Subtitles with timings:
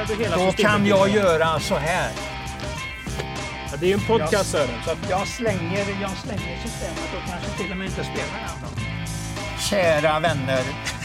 [0.00, 0.72] ändrar du hela Då systemet.
[0.72, 2.10] kan jag göra så här.
[3.70, 4.82] Ja, det är ju en podcast Sören.
[4.84, 8.60] Så att, Jag slänger, jag slänger systemet och kanske till och med inte spelar den
[8.62, 8.80] då.
[9.60, 10.62] Kära vänner,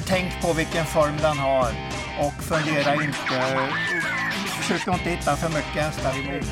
[0.07, 1.71] tänk på vilken form den har
[2.19, 3.69] och fundera inte,
[4.61, 6.45] försök inte hitta för mycket hästar emot.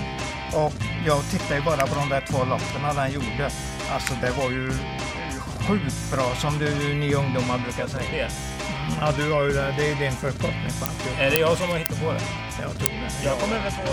[0.54, 0.74] Och
[1.06, 3.50] jag tittar ju bara på de där två loppen den gjorde.
[3.94, 4.72] Alltså det var ju
[5.68, 8.28] sjukt bra som du, ni ungdomar brukar säga.
[8.90, 8.98] Det.
[9.06, 9.74] Ja, du har ju det.
[9.78, 11.20] Det är din förkortning på alltihop.
[11.20, 12.22] Är det jag som har hittat på det?
[12.62, 13.26] Jag tror det.
[13.30, 13.92] Jag kommer väl på...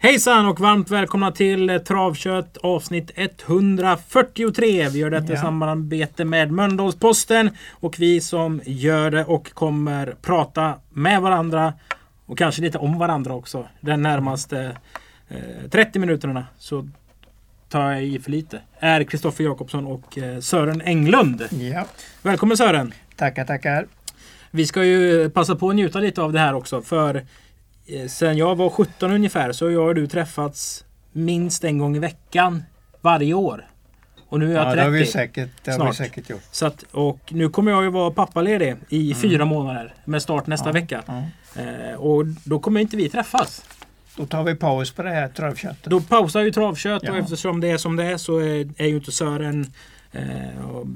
[0.00, 4.88] Hejsan och varmt välkomna till Travkött avsnitt 143.
[4.88, 5.42] Vi gör detta i Ja.
[5.42, 11.72] samarbete med Mölndalsposten och vi som gör det och kommer prata med varandra
[12.26, 14.76] och kanske lite om varandra också den närmaste
[15.28, 16.46] eh, 30 minuterna.
[16.58, 16.88] Så
[17.68, 18.60] tar jag i för lite.
[18.78, 21.42] Är Kristoffer Jakobsson och eh, Sören Englund.
[21.72, 21.84] Ja,
[22.22, 22.94] Välkommen Sören!
[23.16, 23.86] tackar, tackar.
[24.50, 26.82] Vi ska ju passa på att njuta lite av det här också.
[26.82, 27.14] För
[27.86, 31.98] eh, sen jag var 17 ungefär så jag och du träffats minst en gång i
[31.98, 32.62] veckan
[33.00, 33.66] varje år.
[34.28, 34.76] Och nu är jag Ja, 30.
[34.76, 35.96] det har vi säkert, det har vi snart.
[35.96, 36.42] säkert gjort.
[36.50, 40.70] Så att, och nu kommer jag ju vara pappaledig i fyra månader med start nästa
[40.70, 40.82] Mm.
[40.82, 41.02] Vecka.
[41.06, 41.22] ja.
[41.62, 43.64] Eh, och då kommer inte vi träffas.
[44.18, 45.84] Då tar vi paus på det här travköttet.
[45.84, 47.18] Då pausar ju travkött och Ja.
[47.18, 49.66] eftersom det är som det är så är, är ju inte Sören
[50.12, 50.86] eh, och-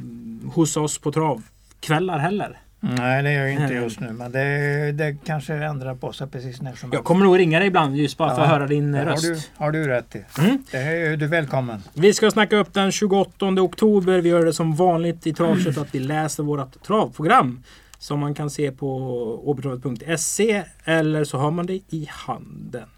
[0.54, 2.58] hos oss på travkvällar heller.
[2.80, 3.74] Nej, det gör jag inte Nej.
[3.74, 4.12] just nu.
[4.12, 7.68] Men det, det kanske ändrar på sig precis när som Jag kommer nog ringa dig
[7.68, 9.22] ibland just bara för att Ja, höra din har röst.
[9.24, 10.24] du, har du rätt i.
[10.38, 10.64] Mm.
[10.70, 11.82] Det är du välkommen.
[11.94, 14.18] Vi ska snacka upp den 28 oktober.
[14.20, 17.62] Vi gör det som vanligt i Travkött att vi läser vårt travprogram.
[17.98, 18.88] Som man kan se på
[19.50, 22.88] åbytravet.se eller så har man det i handen.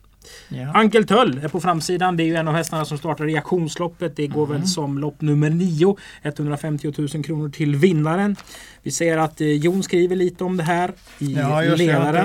[0.48, 0.72] Ja.
[0.74, 2.16] Ankel Töll är på framsidan.
[2.16, 4.16] Det är ju en av hästarna som startar i auktionsloppet.
[4.16, 4.58] Det går Mm.
[4.60, 5.96] väl som lopp nummer 9.
[6.22, 8.36] 150 000 kronor till vinnaren.
[8.82, 11.84] Vi ser att eh, Jon skriver lite om det här i Ja, just det.
[11.84, 12.18] Jag har inte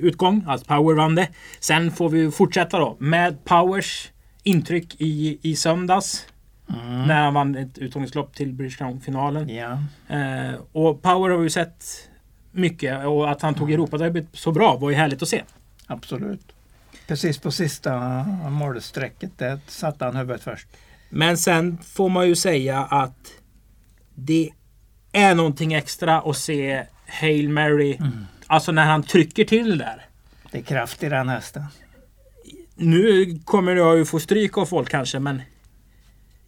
[0.00, 1.28] utgång, alltså Power vann det.
[1.60, 4.08] Sen får vi fortsätta då med Powers
[4.42, 6.24] intryck i, i söndags.
[6.70, 7.06] Mm.
[7.06, 9.48] När han vann ett uttagningslopp till British Crown-finalen.
[9.48, 9.78] Ja.
[10.16, 12.07] Eh, och Power har vi sett
[12.58, 15.42] mycket och att han tog Europaderbyt så bra var ju härligt att se.
[15.86, 16.52] Absolut.
[17.06, 20.68] Precis på sista målsträcket där satte han huvudet först.
[21.10, 23.32] Men sen får man ju säga att
[24.14, 24.50] det
[25.12, 27.96] är någonting extra att se Hail Mary.
[27.96, 28.26] Mm.
[28.46, 30.06] Alltså när han trycker till där.
[30.50, 31.64] Det är kraft i den hästen.
[32.74, 35.42] Nu kommer jag ju få stryk av folk kanske men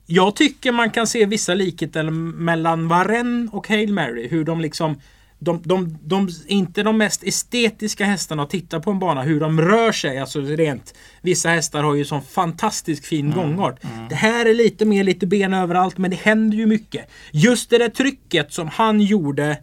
[0.06, 4.28] jag tycker man kan se vissa likheter mellan Varenne och Hail Mary.
[4.28, 5.00] Hur de liksom
[5.42, 9.22] de, de, de inte de mest estetiska hästarna att titta på en bana.
[9.22, 10.18] Hur de rör sig.
[10.18, 10.94] Alltså rent.
[11.22, 13.80] Vissa hästar har ju sån fantastiskt fin gångart.
[14.08, 17.10] Det här är lite mer lite ben överallt men det händer ju mycket.
[17.30, 19.58] Just det där trycket som han gjorde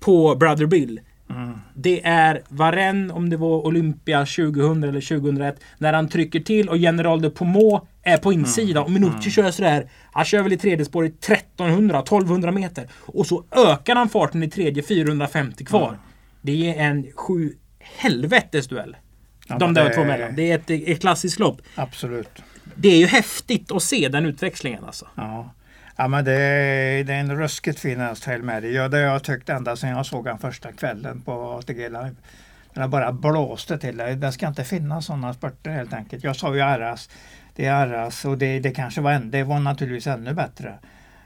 [0.00, 1.00] på Brother Bill.
[1.74, 5.60] Det är Varenne om det var Olympia 2000 eller 2001.
[5.78, 9.90] När han trycker till och General de Pommeau är på insida och Minucci kör sådär.
[10.12, 12.88] Han kör väl i tredje spår i 1300, 1200 meter.
[12.92, 15.98] Och så ökar han farten i tredje 450 kvar.
[16.42, 18.96] Det är en sju helvetes duell.
[19.48, 20.34] Ja, De där det- två emellan.
[20.36, 21.60] Det är ett, ett klassiskt lopp.
[21.74, 22.42] Absolut.
[22.74, 25.06] Det är ju häftigt att se den utväxlingen alltså.
[25.14, 25.54] Ja.
[26.00, 28.74] Ja men det är, det är en ruskigt fin Hail Mary.
[28.74, 32.14] Ja, det har jag tyckt ända sedan jag såg den första kvällen på ATG Live.
[32.74, 34.32] Den har bara blåste till det.
[34.32, 36.24] Ska inte finnas sådana spurter helt enkelt.
[36.24, 37.10] Jag sa ju Arras.
[37.56, 40.74] Det är Arras och det, det kanske var, än, det var naturligtvis ännu bättre.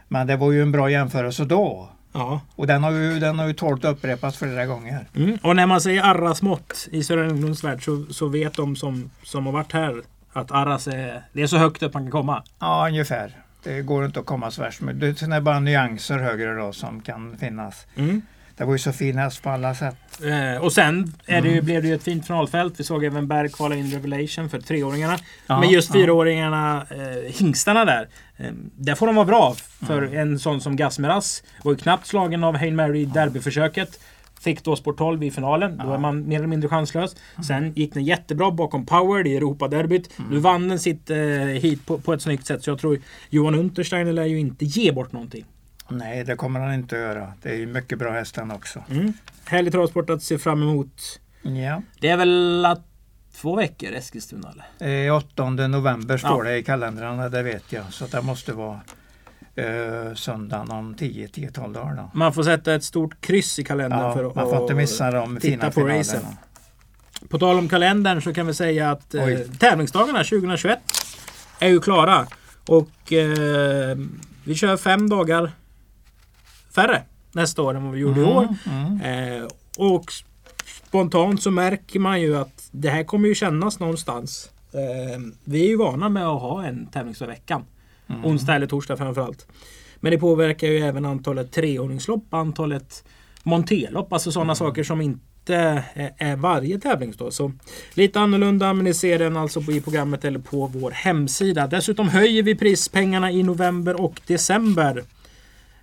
[0.09, 1.89] Men det var ju en bra jämförelse då.
[2.13, 2.41] Ja.
[2.57, 5.09] Och den har ju, den har ju tålt upprepas flera gånger.
[5.17, 5.39] Mm.
[5.43, 9.11] Och när man säger Arras mått i Sören Englunds värld så, så vet de som,
[9.23, 12.43] som har varit här att Arras är, det är så högt upp man kan komma.
[12.59, 13.43] Ja, ungefär.
[13.65, 14.95] Det går inte att komma så värst med.
[14.97, 17.87] Det är bara nyanser högre då som kan finnas.
[17.97, 18.23] Mm.
[18.57, 19.97] Det var ju så fin häst på alla sätt.
[20.25, 21.65] Eh, och sen det ju, Mm.
[21.65, 22.81] blev det ju ett fint finalfält.
[22.81, 25.19] Vi såg även Berg kvala in Revelation för treåringarna.
[25.47, 25.93] Ja, Men just ja.
[25.95, 28.09] fyraåringarna, eh, hingstarna där.
[28.37, 29.55] Eh, där får de vara bra.
[29.87, 30.19] För Mm.
[30.19, 34.01] en sån som Gasmeras var ju knappt slagen av Hail Mary i derbyförsöket.
[34.43, 35.81] Fick då sport 12 i finalen.
[35.85, 37.17] Då är man mer eller mindre chanslös.
[37.47, 40.11] Sen gick den jättebra bakom Power i Europaderbyt.
[40.31, 41.17] Nu vann den sitt eh,
[41.47, 42.65] hit på, på ett snyggt sätt.
[42.65, 42.99] Så jag tror
[43.31, 45.45] Johan Untersteiner lär ju inte ge bort någonting.
[45.89, 47.33] Nej, det kommer han inte att göra.
[47.43, 48.85] Det är ju mycket bra hästar också.
[48.91, 49.13] Mm.
[49.45, 51.21] Härlig travsport att se fram emot.
[51.43, 51.83] Ja.
[52.01, 52.87] Det är väl att
[53.37, 55.07] två veckor Eskilstuna eller?
[55.07, 56.51] Eh, 8 november står Ja.
[56.53, 57.93] det i kalendrarna, det vet jag.
[57.93, 58.81] Så det måste vara
[59.57, 61.95] eh, söndagen om 10-12 dagar.
[61.97, 62.11] Då.
[62.19, 65.11] Man får sätta ett stort kryss i kalendern Ja, för att man får inte missa
[65.11, 65.99] de titta fina på finalerna.
[65.99, 66.25] racen.
[67.29, 69.25] På tal om kalendern så kan vi säga att eh,
[69.59, 70.79] tävlingsdagarna 2021
[71.59, 72.27] är ju klara.
[72.69, 73.97] Och eh,
[74.45, 75.53] vi kör fem dagar
[76.75, 77.03] färre
[77.33, 78.49] nästa år än vad vi gjorde i Mm, år.
[78.71, 79.01] mm.
[79.43, 79.49] Eh,
[79.79, 80.13] och
[80.89, 84.51] spontant så märker man ju att det här kommer ju kännas någonstans.
[84.73, 87.65] Eh, vi är ju vana med att ha en tävlingsdag i veckan.
[88.13, 88.25] Mm.
[88.25, 89.47] Onsdag eller torsdag framförallt.
[89.97, 93.05] Men det påverkar ju även antalet treordningslopp, antalet
[93.43, 95.25] monterlopp, alltså sådana saker som inte
[96.19, 97.33] är, varje tävlingsdag.
[97.33, 97.53] Så
[97.95, 101.67] lite annorlunda men ni ser den alltså i programmet eller på vår hemsida.
[101.67, 105.05] Dessutom höjer vi prispengarna i november och december.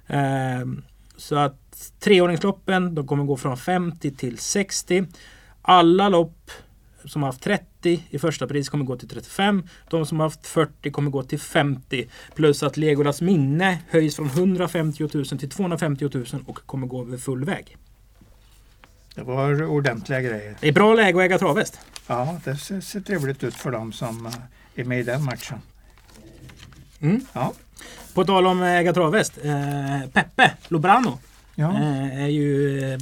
[0.07, 0.83] Ehm,
[1.17, 5.05] så att treordningsloppen de kommer gå från 50 till 60.
[5.61, 6.51] Alla lopp
[7.09, 9.63] som har haft 30 i första pris kommer gå till 35.
[9.89, 12.07] De som har haft 40 kommer gå till 50.
[12.35, 17.17] Plus att Legolas minne höjs från 150 000 till 250 000 och kommer gå över
[17.17, 17.77] full väg.
[19.15, 20.57] Det var ordentliga grejer.
[20.61, 21.79] Det är bra läge att äga travhäst.
[22.07, 24.33] Ja, det ser, ser trevligt ut för dem som eh,
[24.75, 25.57] är med i den matchen.
[26.99, 27.21] Mm.
[27.33, 27.53] Ja.
[28.13, 29.37] På tal om äga travhäst.
[29.43, 31.19] Eh, Peppe Lobrano
[31.55, 32.99] Ja, eh, är ju eh,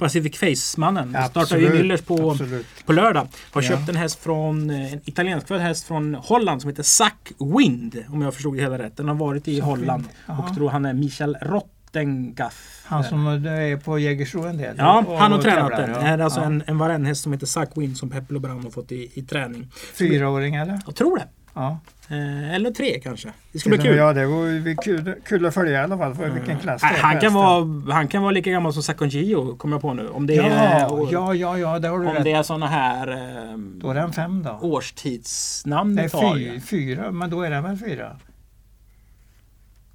[0.00, 1.16] Pacific Face-mannen.
[1.30, 2.66] Startar ju Müllers på, absolut.
[2.86, 3.28] på lördag.
[3.52, 3.68] Har Ja.
[3.68, 8.04] köpt en häst från eh, en italienskfödd häst från Holland som heter Zack Wind.
[8.08, 8.96] Om jag förstod det hela rätt.
[8.96, 10.04] Den har varit i Zack Holland.
[10.26, 12.82] Och tror han är Michael Rottengaff.
[12.84, 14.74] Han som är på Jägersro en del.
[14.78, 15.92] Ja, och- han har och tränat den.
[15.92, 16.46] Det är alltså Ja.
[16.46, 19.68] en, en varennhäst som heter Zack Wind som Peppe Lobrano har fått i, i träning.
[19.94, 20.80] Fyraåring eller?
[20.86, 21.26] Jag tror det.
[21.54, 21.78] Ja.
[22.10, 23.28] Eh, eller tre kanske.
[23.52, 23.96] Det Till bli kul.
[23.96, 26.14] Ja, det vore kul, kul att följa i alla fall.
[26.14, 29.56] För vilken klass det är han, kan vara, han kan vara lika gammal som Sakonjio,
[29.56, 30.08] kommer jag på nu.
[30.08, 32.24] Om det är, Ja, och- ja, ja, ja, det har du om rätt.
[32.24, 34.58] det är såna här eh, Då är den fem då.
[34.62, 36.34] årstidsnamn Nej, i tar.
[36.36, 38.16] fy, fyra, men då är den väl fyra?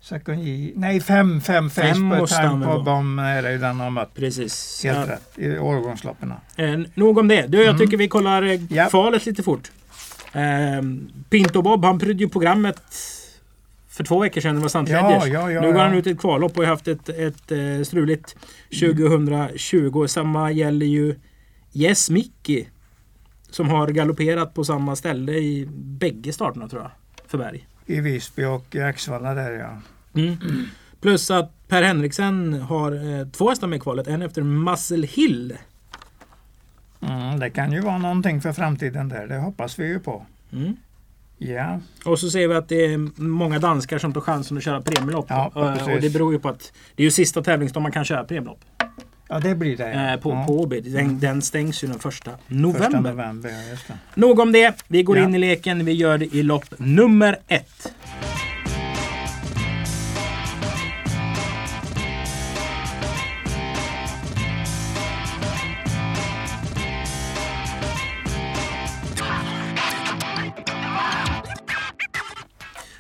[0.02, 2.10] Sakonji, nej fem, fem, Fem
[2.64, 4.14] på bomb är det ju den har mött.
[4.16, 4.82] Precis.
[4.84, 5.14] Helt Ja.
[5.14, 6.34] rätt, i årgångsloppen.
[6.56, 7.48] Eh, nog om det.
[7.48, 7.80] Du, jag Mm.
[7.80, 8.86] tycker vi kollar Ja.
[8.90, 9.72] kvalet lite fort.
[10.36, 10.82] Eh,
[11.30, 12.82] Pinto Bob, han prydde ju programmet
[13.88, 14.56] för två veckor sedan.
[14.56, 16.72] Det var Sant Ja, ja, ja, nu går han ut i ett kvallopp och har
[16.72, 18.36] haft ett, ett eh, struligt
[18.70, 20.06] 2020.
[20.08, 21.16] Samma gäller ju
[21.74, 22.66] Yes Mickey.
[23.50, 26.92] Som har galopperat på samma ställe i bägge starterna tror jag.
[27.28, 27.68] För Berg.
[27.86, 29.81] I Visby och i Axvalla där ja.
[30.22, 30.38] Mm.
[31.02, 34.08] Plus att Per Henriksen har eh, två hästar med i kvalet.
[34.08, 35.58] En efter Muscle Hill.
[37.10, 40.25] Mm, det kan ju vara någonting för framtiden där, det hoppas vi ju på.
[40.54, 40.75] Mm.
[41.38, 44.81] Ja, Och så ser vi att det är många danskar som tar chansen att köra
[44.81, 45.25] premielopp.
[45.30, 48.06] Ja, Eh, och det beror ju på att det är ju sista tävlingsdagen man kan
[48.06, 48.60] köra premielopp.
[49.30, 49.94] ja det blir det.
[49.94, 50.13] Ja.
[50.13, 50.44] Eh, på, ja.
[50.48, 50.81] på Åby.
[50.81, 53.00] Den, den stängs ju den första Första november.
[53.12, 53.94] november, just det.
[54.16, 54.84] Nog om det.
[54.88, 55.24] Vi går Ja.
[55.24, 55.86] in i leken.
[55.86, 57.94] Vi gör det i lopp nummer ett.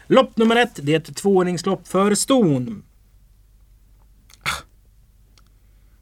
[0.07, 0.79] Lopp nummer ett.
[0.83, 2.83] Det är ett tvåordningslopp för ston.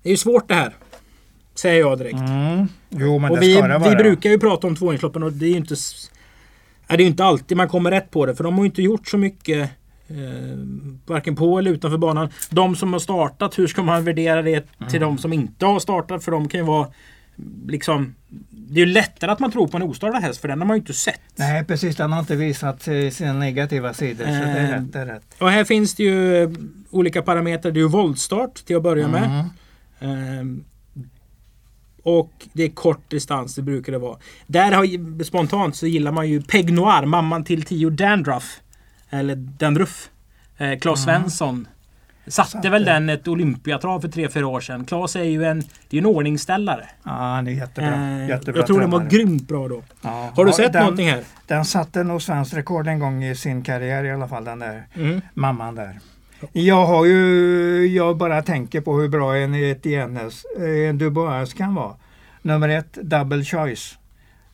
[0.04, 0.74] Det är ju svårt det här.
[1.56, 2.20] Säger jag direkt.
[2.20, 2.68] Mm.
[2.90, 3.90] Jo, men Och det vi, ska det vara.
[3.90, 5.76] vi brukar ju prata om tvåhjulsloppen och det är ju inte...
[6.88, 8.66] är det är ju inte alltid man kommer rätt på det för de har ju
[8.66, 9.70] inte gjort så mycket
[10.08, 10.58] eh,
[11.06, 12.30] varken på eller utanför banan.
[12.50, 16.24] De som har startat, hur ska man värdera det till de som inte har startat?
[16.24, 16.88] För de kan ju vara
[17.68, 18.16] liksom...
[18.50, 20.78] Det är ju lättare att man tror på en ostartad häst för den har man
[20.78, 21.22] ju inte sett.
[21.36, 21.96] Nej, precis.
[21.96, 24.26] Den har inte visat eh, sina negativa sidor.
[24.26, 24.94] Så det är Eh, rätt.
[24.94, 25.24] Det är rätt.
[25.40, 26.50] Och här finns det ju eh,
[26.90, 27.72] olika parametrar.
[27.72, 29.46] Det är ju voltstart till att börja med.
[30.02, 30.40] Mm.
[30.40, 30.64] Ehm,
[32.04, 34.18] och det är kort distans, det brukar det vara.
[34.48, 38.60] Där har, spontant så gillar man ju Peg Noir, mamman till Tio Dandruff.
[39.10, 40.10] Eller Dandruff.
[40.58, 41.22] Eh, Claes Mm.
[41.22, 41.68] Svensson.
[42.28, 42.70] Satte Satte.
[42.70, 44.86] väl den ett Olympiatrav för tre fyra år sedan.
[44.86, 46.86] Claes är ju en, det är en ordningställare.
[47.04, 47.94] Ja, han är jättebra.
[48.22, 49.82] Eh, jättebra jag tror den var grymt bra då.
[50.02, 50.32] Ja.
[50.36, 51.24] Har du Ja, sett den, någonting här?
[51.48, 54.84] Den satte nog svenskt rekord en gång i sin karriär i alla fall, den där
[54.96, 55.22] Mm.
[55.34, 56.00] mamman där.
[56.52, 61.76] Jag har ju, jag bara tänker på hur bra en Etiennes, eh, en Dubois kan
[61.76, 61.94] vara.
[62.42, 63.98] Nummer ett, double choice.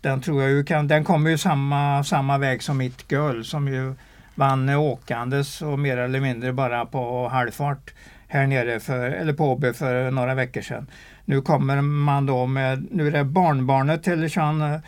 [0.01, 3.67] Den tror jag ju kan, den kommer ju samma, samma väg som Mitt Girl som
[3.67, 3.93] ju
[4.39, 7.93] vann åkandes och mer eller mindre bara på halvfart
[8.27, 10.87] här nere för, eller på Åby för några veckor sedan.
[11.25, 14.81] Nu kommer man då med, nu är det barnbarnet till Jean,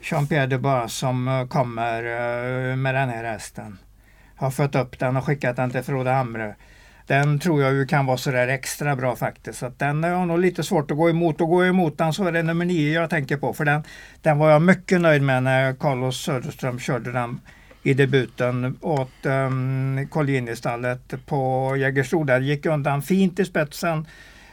[0.00, 3.78] Jean-Pierre Dubois som eh, kommer eh, med den här hästen.
[4.36, 6.54] Har fött upp den och skickat den till Frode Hamre.
[7.06, 9.58] Den tror jag ju kan vara sådär extra bra faktiskt.
[9.58, 11.40] Så att den har nog lite svårt att gå emot.
[11.40, 13.52] Och jag emot den så är det nummer nio jag tänker på.
[13.52, 13.82] För den,
[14.22, 17.40] den var jag mycket nöjd med när Carlos Söderström körde den
[17.86, 22.24] i debuten åt um, Colgjini-stallet på Jägersro.
[22.24, 24.06] Där gick undan fint i spetsen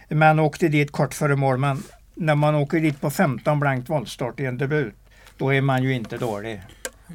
[0.10, 1.58] men åkte dit kort före mål.
[1.58, 4.94] Men när man åker dit på 15 blankt voltstart i en debut
[5.38, 6.62] då är man ju inte dålig.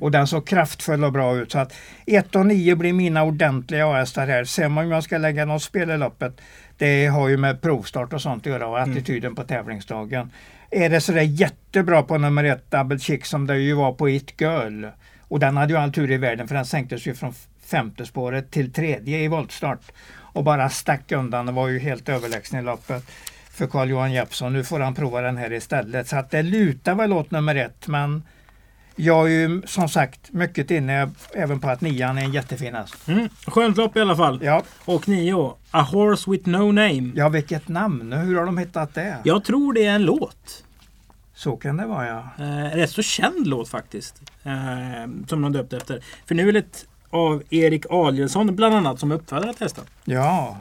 [0.00, 1.52] Och den såg kraftfull och bra ut.
[1.52, 1.74] Så att
[2.06, 4.44] 1 och 9 blir mina ordentliga A-hästar här.
[4.44, 6.40] Sen om jag ska lägga något spel i loppet,
[6.78, 10.30] det har ju med provstart och sånt att göra och attityden på tävlingsdagen.
[10.70, 14.40] Är det sådär jättebra på nummer ett, Double Chick, som det ju var på It
[14.40, 14.84] Girl.
[15.28, 18.50] Och den hade ju all tur i världen för den sänktes ju från femte spåret
[18.50, 19.92] till tredje i voltstart.
[20.16, 23.04] Och bara stack undan och var ju helt överlägsen i loppet
[23.50, 24.52] för Carl-Johan Jeppsson.
[24.52, 26.08] Nu får han prova den här istället.
[26.08, 28.22] Så att det lutar väl åt nummer ett men
[28.96, 33.08] jag är ju som sagt mycket inne även på att nian är en jättefin häst.
[33.08, 33.28] Mm.
[33.46, 34.40] Skönt lopp i alla fall.
[34.42, 34.62] Ja.
[34.84, 35.56] Och nio.
[35.70, 37.12] A Horse With No Name.
[37.14, 38.12] ja, vilket namn!
[38.12, 39.16] Hur har de hittat det?
[39.24, 40.64] Jag tror det är en låt.
[41.38, 42.44] Så kan det vara ja.
[42.44, 44.22] Eh, rätt så känd låt faktiskt.
[44.42, 44.52] Eh,
[45.28, 46.02] som de döpte efter.
[46.26, 49.84] För nu är det ett av Erik Adielsson bland annat som uppfödare till hästen.
[50.04, 50.58] Ja,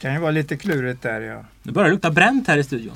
[0.00, 1.44] kan ju vara lite klurigt där ja.
[1.62, 2.94] Nu börjar det lukta bränt här i studion.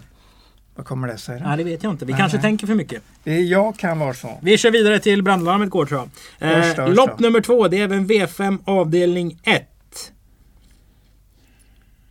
[0.75, 1.41] Vad kommer det sig?
[1.41, 1.47] då?
[1.47, 2.05] Nej, det vet jag inte.
[2.05, 2.43] Vi Nej, kanske nej.
[2.43, 3.03] tänker för mycket.
[3.25, 4.39] Det- Jag kan vara så.
[4.43, 6.51] Vi kör vidare till brandlarmet går tror jag.
[6.51, 7.07] Eh, Första, första.
[7.07, 9.69] lopp nummer två, det är även V5 avdelning 1.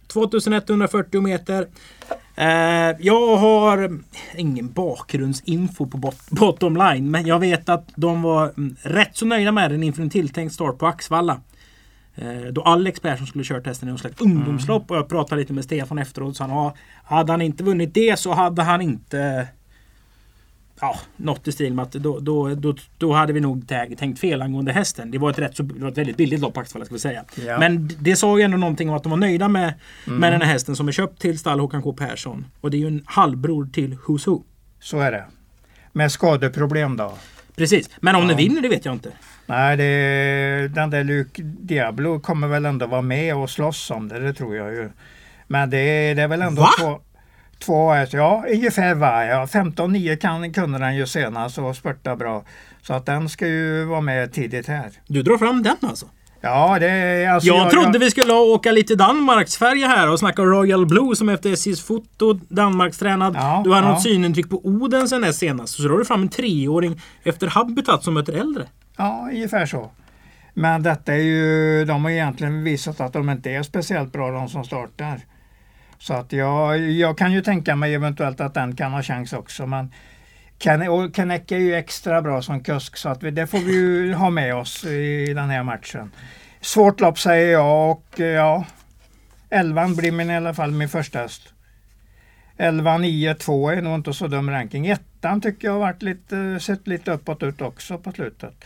[0.08, 1.68] 2140 meter.
[2.36, 4.00] Eh, jag har
[4.36, 9.26] ingen bakgrundsinfo på bot bottom line, men jag vet att de var mm, rätt så
[9.26, 11.42] nöjda med den inför en tilltänkt start på Axvalla.
[12.16, 15.54] Eh, då Alex Persson skulle kört hästen i något slags ungdomslopp och jag pratade lite
[15.54, 16.38] med Stefan efteråt.
[16.38, 19.48] Så han, ja, hade han inte vunnit det så hade han inte
[20.84, 24.42] Ja, något i stil med att då, då, då, då hade vi nog tänkt fel
[24.42, 25.12] angående hästen.
[25.12, 27.00] Det var ett, rätt så, det var ett väldigt billigt lopp på Axevalla ska vi
[27.00, 27.24] säga.
[27.46, 27.60] Ja.
[27.60, 29.74] Men det sa ju ändå någonting om att de var nöjda med,
[30.06, 32.46] med den här hästen som är köpt till stall Håkan K Persson.
[32.62, 34.44] Och det är ju en halvbror till Who's Who.
[34.80, 35.26] Så är det.
[35.92, 37.14] Med skadeproblem då?
[37.56, 38.28] Precis, men om Ja.
[38.28, 39.12] den vinner det vet jag inte.
[39.46, 44.20] Nej, det, den där Luke Diablo kommer väl ändå vara med och slåss om det,
[44.20, 44.90] det tror jag ju.
[45.48, 47.00] Men det, det är väl ändå Va?
[47.66, 47.94] Två...
[48.12, 49.26] Två, ja ungefär va.
[49.26, 52.44] Ja, 15-9 kan, kunde den ju senast och spurta bra.
[52.82, 54.92] Så att den ska ju vara med tidigt här.
[55.08, 56.06] Du drar fram den alltså?
[56.42, 57.48] Ja, det alltså...
[57.48, 61.82] Jag trodde vi skulle åka lite Danmarksfärja här och snacka Royal Blue som efter SJs
[61.82, 63.36] foto Danmarkstränad.
[63.36, 63.90] Ja, du har ja.
[63.90, 65.74] något synintryck på Oden sen näst senast.
[65.74, 68.68] Så drar du fram en treåring efter Habitat som möter äldre.
[68.98, 69.92] Ja, ungefär så.
[70.54, 74.50] Men detta är ju, de har egentligen visat att de inte är speciellt bra de
[74.50, 75.20] som startar.
[76.04, 79.66] Så att jag, jag kan ju tänka mig eventuellt att den kan ha chans också.
[79.66, 79.92] Men
[80.58, 83.74] Ken, och Kenek är ju extra bra som kusk så att vi, det får vi
[83.74, 86.12] ju ha med oss i den här matchen.
[86.62, 88.66] Svårt lopp säger jag och eh, ja,
[89.50, 91.54] 11 blir min, i alla fall min första häst.
[92.58, 94.88] 11, 9, 2 är nog inte så dum ranking.
[94.88, 98.66] Ettan tycker jag har varit lite, sett lite uppåt ut också på slutet.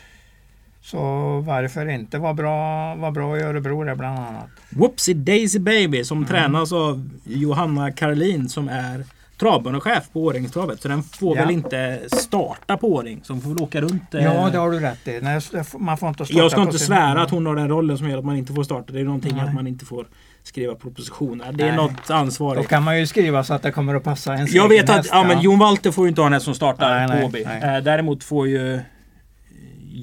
[0.92, 1.00] Så
[1.46, 4.48] varför inte vara bra, var bra i Örebro där bland annat.
[4.70, 6.30] Whoopsie Daisy Baby som Mm.
[6.30, 9.04] tränas av Johanna Karlin som är
[9.40, 10.82] travbanechef på Åringstravet.
[10.82, 11.44] Så den får Ja.
[11.44, 13.20] väl inte starta på Åring.
[13.24, 14.14] Så hon får väl åka runt.
[14.16, 15.20] eh, Ja, det har du rätt i.
[15.22, 17.70] Nej, det man får inte starta jag ska inte sin- svära att hon har den
[17.70, 18.94] rollen som gör att man inte får starta.
[18.94, 19.48] Det är någonting Nej.
[19.48, 20.08] att man inte får
[20.44, 21.52] skriva propositioner.
[21.52, 21.76] Det är Nej.
[21.76, 22.56] något ansvar.
[22.56, 24.96] Då kan man ju skriva så att det kommer att passa ens Jag vet att
[24.96, 27.28] häst, ja, men Jon Walter får ju inte ha en häst som startar Nej, på
[27.28, 27.44] Åby.
[27.44, 28.80] Eh, Däremot får ju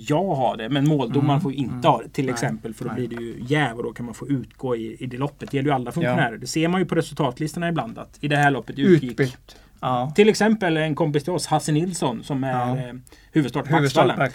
[0.08, 0.68] jag ha det.
[0.68, 1.82] Men måldomaren Mm, får inte mm.
[1.84, 2.74] ha det till Nej, exempel.
[2.74, 3.06] För då nej.
[3.08, 5.50] blir det ju jäv och då kan man få utgå i, i det loppet.
[5.50, 6.36] Det gäller ju alla funktionärer.
[6.36, 9.56] Det ser man ju på resultatlistorna ibland att i det här loppet utgick Utbytt.
[9.80, 10.12] Ja.
[10.14, 12.76] till exempel en kompis till oss, Hasse Nilsson, som är Ja.
[12.88, 12.94] eh,
[13.32, 13.88] huvudstart på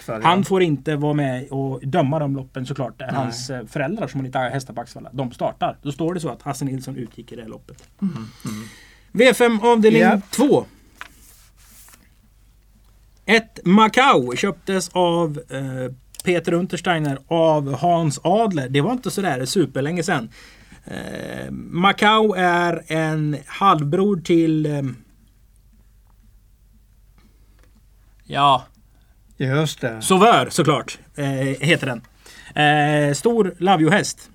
[0.06, 0.20] ja.
[0.22, 2.98] Han får inte vara med och döma de loppen såklart.
[2.98, 3.14] Där Nej.
[3.16, 5.76] hans eh, föräldrar som inte har hästar på Axevalla, de startar.
[5.82, 7.88] Då står det så att Hasse Nilsson utgick i det loppet.
[9.12, 10.20] V5 avdelning Ja.
[10.30, 10.64] 2.
[13.30, 15.94] Ett Macau köptes av eh,
[16.24, 18.68] Peter Untersteiner av Hans Adler.
[18.68, 20.30] Det var inte sådär superlänge sedan.
[20.84, 24.66] Eh, Macau är en halvbror till...
[24.66, 24.82] Eh,
[28.24, 28.64] ja,
[29.36, 30.02] Just det.
[30.02, 30.98] Sauveur såklart.
[31.14, 31.26] Eh,
[31.60, 32.02] heter den.
[32.64, 34.30] Eh, stor Love You-häst.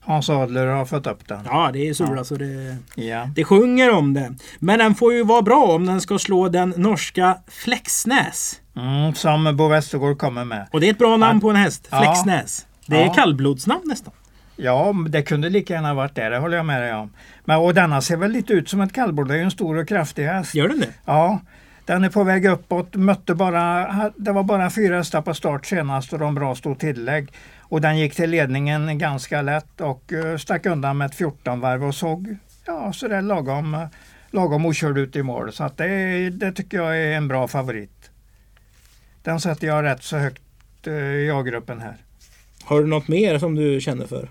[0.00, 1.40] Hans Adler har fått upp den.
[1.44, 2.18] Ja, det är sur Ja.
[2.18, 2.36] alltså.
[2.36, 3.28] Det, Ja.
[3.34, 4.34] det sjunger om det.
[4.58, 8.60] Men den får ju vara bra om den ska slå den norska Flexnäs.
[8.76, 10.66] Mm, som Bo Westergård kommer med.
[10.72, 11.40] Och det är ett bra namn Ja.
[11.40, 11.88] på en häst.
[11.90, 12.00] Ja.
[12.02, 12.66] Flexnäs.
[12.86, 13.12] Det är Ja.
[13.14, 14.12] kallblodsnamn nästan.
[14.56, 16.28] Ja, det kunde lika gärna varit det.
[16.28, 17.10] Det håller jag med dig om.
[17.44, 19.28] Men, och denna ser väl lite ut som ett kallblod.
[19.28, 20.54] Det är ju en stor och kraftig häst.
[20.54, 20.88] Gör den det?
[21.04, 21.40] Ja,
[21.84, 22.94] den är på väg uppåt.
[22.94, 27.32] Mötte bara, det var bara fyra hästar på start senast och de bra stod tillägg.
[27.70, 31.84] Och den gick till ledningen ganska lätt och eh, stack undan med ett 14 varv
[31.84, 32.36] och såg
[32.66, 33.86] ja, sådär lagom, eh,
[34.30, 35.52] lagom okörd ut i mål.
[35.52, 38.10] Så att det, det tycker jag är en bra favorit.
[39.22, 40.42] Den sätter jag rätt så högt
[40.86, 41.96] eh, i A-gruppen här.
[42.64, 44.28] Har du något mer som du känner för?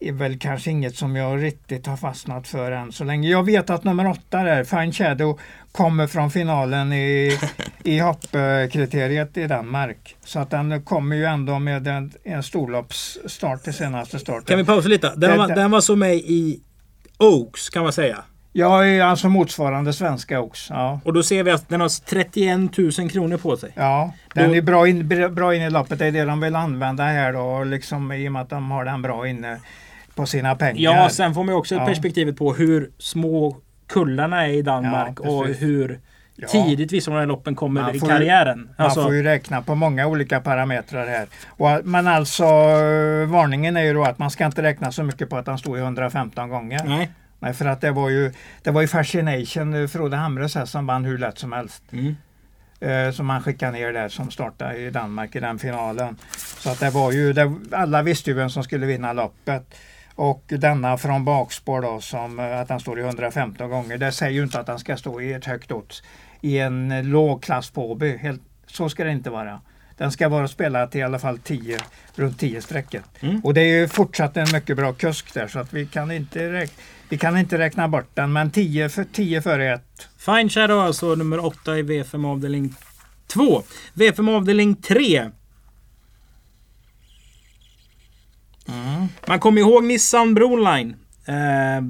[0.00, 3.28] Är väl kanske inget som jag riktigt har fastnat för än så länge.
[3.28, 5.40] Jag vet att nummer åtta där, Fine Shadow,
[5.72, 7.38] kommer från finalen i,
[7.84, 10.16] i hoppkriteriet i Danmark.
[10.24, 14.44] Så att den kommer ju ändå med en, en storloppsstart i senaste starten.
[14.44, 15.12] Kan vi pausa lite?
[15.16, 16.60] Den, Det- var, den var så med i
[17.18, 18.18] Oaks kan man säga.
[18.52, 20.74] Ja, alltså motsvarande svenska också.
[20.74, 21.00] Ja.
[21.04, 23.70] Och då ser vi att den har 31 000 kronor på sig.
[23.74, 25.98] Ja, den Då- är bra in, bra in i loppet.
[25.98, 28.84] Det är det de vill använda här då, liksom, i och med att de har
[28.84, 29.60] den bra inne
[30.18, 30.80] på sina pengar.
[30.80, 31.86] Ja, sen får man också Ja.
[31.86, 33.56] perspektivet på hur små
[33.88, 36.00] kullarna är i Danmark Ja, och hur
[36.36, 36.48] Ja.
[36.48, 38.58] tidigt vissa av de här loppen kommer Man i får ju- karriären.
[38.78, 41.26] Man Alltså, får ju räkna på många olika parametrar här.
[41.48, 42.44] Och, men alltså
[43.26, 45.78] varningen är ju då att man ska inte räkna så mycket på att han stod
[45.78, 46.80] i 115 gånger.
[46.84, 47.10] nej.
[47.40, 48.32] Nej, för att det var ju,
[48.62, 51.82] det var ju Fascination, eh, Frode Hamres häst som vann hur lätt som helst.
[51.92, 52.16] Mm.
[52.80, 56.16] Eh, som han skickade ner där som startade i Danmark i den finalen.
[56.36, 59.74] Så att det var ju, det, alla visste ju vem som skulle vinna loppet.
[60.18, 63.98] Och denna från bakspår då som eh, att han står i 115 gånger.
[63.98, 66.02] Det säger ju inte att han ska stå i ett högt odds
[66.40, 68.16] i en eh, låg klass på Åby.
[68.16, 69.60] Helt, så ska det inte vara.
[69.96, 71.78] Den ska vara spelad till i alla fall 10,
[72.14, 73.04] runt 10 strecket.
[73.20, 73.40] Mm.
[73.44, 76.38] Och det är ju fortsatt en mycket bra kusk där så att vi kan inte,
[76.52, 78.32] räk- vi kan inte räkna bort den.
[78.32, 79.82] Men 10, för, 10 före 1.
[80.18, 82.74] Fine Shadow alltså nummer 8 i V5 avdelning
[83.26, 83.62] 2.
[83.94, 85.30] V5 avdelning 3.
[89.26, 90.96] Man kommer ihåg Nissan Broline.
[91.26, 91.84] Eh,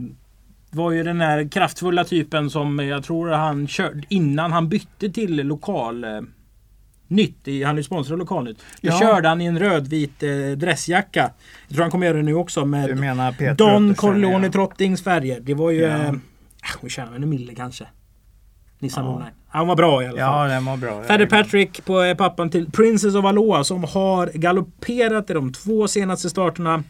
[0.71, 5.37] var ju den här kraftfulla typen som jag tror han körde innan han bytte till
[5.47, 6.11] lokal eh,
[7.09, 7.49] nytt.
[7.49, 8.59] I, han är ju sponsrad av Lokalnytt.
[8.81, 8.99] Då Ja.
[8.99, 11.31] körde han i en rödvit eh, dressjacka.
[11.69, 14.51] Jag tror han kommer göra det nu också Du med Don Corleone.
[14.51, 15.41] Trottings färger.
[15.41, 15.81] Det var ju...
[15.81, 15.89] Ja.
[16.05, 16.13] Eh,
[16.81, 17.87] hon tjänade väl en mille kanske.
[18.79, 19.11] Nissan Ja.
[19.13, 19.33] Broline.
[19.49, 20.49] Han var bra i alla fall.
[20.49, 21.03] Ja, den var bra.
[21.03, 25.89] Fadder Patrick på eh, pappan till Princess of Aloha som har galopperat i de två
[25.89, 26.83] senaste starterna.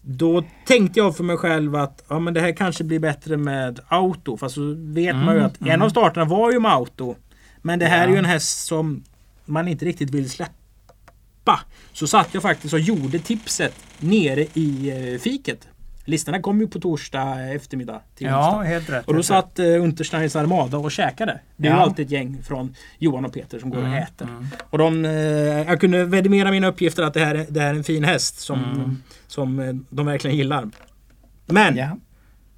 [0.00, 3.80] Då tänkte jag för mig själv att ja, men det här kanske blir bättre med
[3.88, 4.36] auto.
[4.36, 7.16] Fast så vet man ju att en av starterna var ju med auto.
[7.62, 9.04] Men det här är ju en häst som
[9.44, 11.60] man inte riktigt vill släppa.
[11.92, 15.68] Så satt jag faktiskt och gjorde tipset nere i eh, fiket.
[16.08, 18.00] Listorna kom ju på torsdag eftermiddag.
[18.14, 18.62] Till Ja, onsdag.
[18.62, 19.06] helt rätt.
[19.06, 21.40] Och då satt uh, Untersteins Armada och käkade.
[21.56, 21.82] Det är ju Ja.
[21.82, 24.28] alltid ett gäng från Johan och Peter som går och Mm, äter.
[24.70, 27.74] Och de, eh, jag kunde vidimera mina uppgifter att det här, är- det här är
[27.74, 29.02] en fin häst som, Mm.
[29.26, 30.68] som eh, de verkligen gillar.
[31.46, 31.96] Men Ja.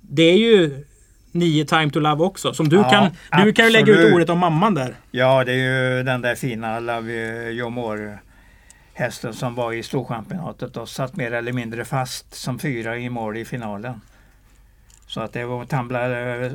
[0.00, 0.84] det är ju
[1.32, 2.54] nio time to love också.
[2.54, 2.90] Som du Ja,
[3.30, 4.94] kan Du kan ju lägga ut ordet om mamman där.
[5.10, 5.56] ja, det är
[5.96, 7.12] ju den där fina Love
[7.52, 8.18] Your More
[9.00, 13.36] hästen som var i Storchampionatet och satt mer eller mindre fast som fyra i mål
[13.36, 14.00] i finalen.
[15.06, 16.52] Så att det var Tambla, uh,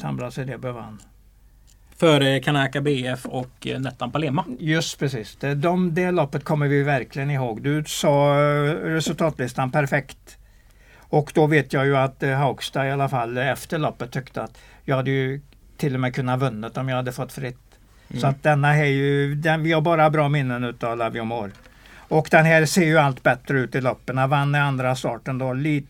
[0.00, 1.00] Tambla Cedebe vann.
[2.00, 4.44] Före Kanaka BF och eh, Nettan Palema.
[4.58, 5.36] Just precis.
[5.36, 7.62] Det, de, det loppet kommer vi verkligen ihåg.
[7.62, 10.38] Du sa eh, resultatlistan perfekt.
[10.98, 14.58] Och då vet jag ju att eh, Haugstad i alla fall efter loppet tyckte att
[14.84, 15.40] jag hade ju
[15.76, 17.69] till och med kunnat vunnit om jag hade fått fritt.
[18.18, 21.50] Så att denna är ju, den, vi har bara bra minnen utav Laviomor.
[22.10, 24.18] Och den här ser ju allt bättre ut i loppen.
[24.18, 25.52] Han vann i andra starten då.
[25.52, 25.88] Lite,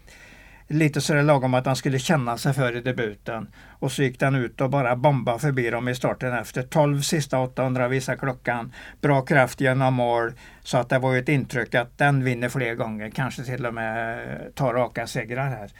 [0.68, 3.48] lite sådär lagom att han skulle känna sig för i debuten.
[3.68, 6.62] Och så gick den ut och bara bombade förbi dem i starten efter.
[6.62, 8.72] 12 sista 800 visar klockan.
[9.00, 10.32] Bra kraft genom mål.
[10.62, 13.10] Så att det var ju ett intryck att den vinner fler gånger.
[13.10, 15.70] Kanske till och med tar raka segrar här.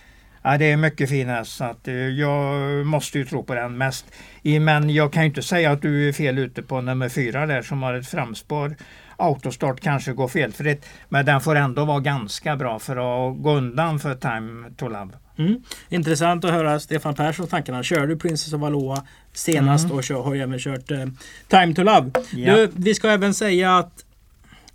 [0.42, 3.78] Ja, det är mycket fin häst, så att eh, jag måste ju tro på den
[3.78, 4.06] mest.
[4.42, 7.62] Men jag kan ju inte säga att du är fel ute på nummer fyra där
[7.62, 8.76] som har ett framspår.
[9.16, 13.98] Autostart kanske går felfritt, men den får ändå vara ganska bra för att gå undan
[13.98, 15.10] för Time to Love.
[15.38, 15.62] Mm.
[15.88, 17.72] Intressant att höra Stefan Perssons tankar.
[17.72, 21.06] Han körde Princess of Aloha senast och kör, har även kört eh,
[21.48, 22.10] Time to Love.
[22.30, 22.56] Ja.
[22.56, 24.04] Du, vi ska även säga att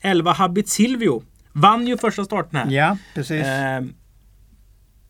[0.01, 2.71] 11 Habit Silvio vann ju första starten här.
[2.71, 3.45] Ja, precis.
[3.45, 3.81] Eh,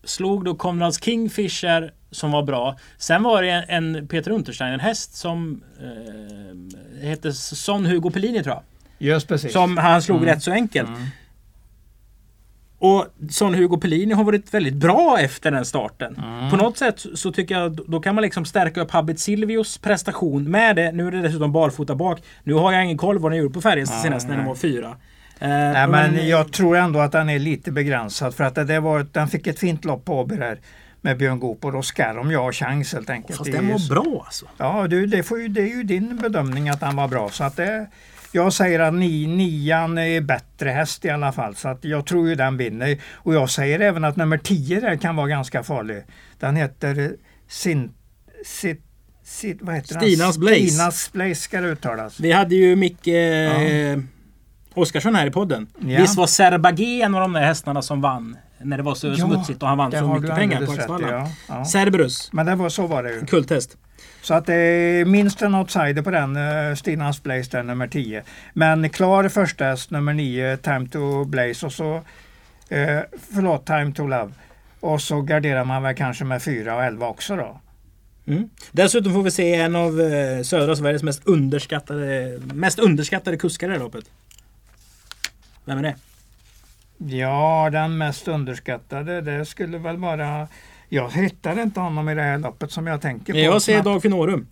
[0.06, 2.76] slog då Conrads Kingfisher som var bra.
[2.98, 8.54] Sen var det en, Peter Unterstein, en häst som eh, hette Son Hugo Pellini tror
[8.54, 8.62] jag.
[8.98, 9.52] Just precis.
[9.52, 10.28] Som han slog Mm.
[10.28, 10.88] rätt så enkelt.
[10.88, 11.00] Mm.
[12.78, 16.16] Och Son Hugo Pellini har varit väldigt bra efter den starten.
[16.16, 16.50] Mm.
[16.50, 20.50] På något sätt så tycker jag då kan man liksom stärka upp Habit Silvios prestation
[20.50, 20.92] med det.
[20.92, 22.22] Nu är det dessutom barfota bak.
[22.44, 24.96] Nu har jag ingen koll vad den gjorde på Färjestad senast när den var fyra.
[25.40, 28.80] Eh, Nej, men jag tror ändå att den är lite begränsad för att det, det
[28.80, 30.58] var, den fick ett fint lopp på Åby där
[31.00, 33.38] med Björn Goop och då ska de ju ha chans helt enkelt.
[33.38, 34.46] Fast den var bra alltså.
[34.56, 37.28] Ja, du, det, får ju, det är ju din bedömning att han var bra.
[37.28, 37.86] Så att det,
[38.32, 41.56] jag säger att ni, nian är bättre häst i alla fall.
[41.56, 42.98] Så att jag tror ju den vinner.
[43.12, 46.02] Och jag säger även att nummer 10 där kan vara ganska farlig.
[46.38, 47.16] Den heter
[47.48, 47.92] Sin...
[48.44, 48.82] Sit,
[49.24, 50.02] sit, vad heter den?
[50.02, 50.68] Stinas Blaze.
[50.68, 52.20] Stinas Blaze ska det uttalas.
[52.20, 53.98] Vi hade ju Micke eh,
[54.76, 55.66] Oskarsson här i podden.
[55.78, 56.00] Ja.
[56.00, 58.36] Visst var Serbagé en av de där hästarna som vann?
[58.58, 61.10] När det var så smutsigt och han vann så mycket pengar på Axevalla.
[61.10, 61.28] ja.
[61.48, 61.64] Ja.
[61.64, 62.32] Cerberus.
[62.32, 63.26] Men det var, så var det ju.
[63.26, 63.76] Kulthäst.
[64.22, 68.22] Så att det är minst en outsider på den, uh, Stinas Blaze, den nummer 10.
[68.52, 71.94] Men klar första häst, nummer 9, Time to Blaze och så,
[72.68, 73.00] eh,
[73.34, 74.32] förlåt, Time to Love.
[74.80, 77.60] Och så garderar man väl kanske med 4 och 11 också då.
[78.26, 78.48] Mm.
[78.72, 83.78] Dessutom får vi se en av eh, södra Sveriges mest underskattade, mest underskattade kuskar i
[83.78, 84.04] loppet.
[85.66, 85.94] Vem är det?
[87.16, 90.48] Ja, den mest underskattade, det skulle väl vara...
[90.88, 93.38] Jag hittar inte honom i det här loppet som jag tänker på.
[93.38, 93.82] Jag ser.
[93.82, 94.46] Dag Finorum.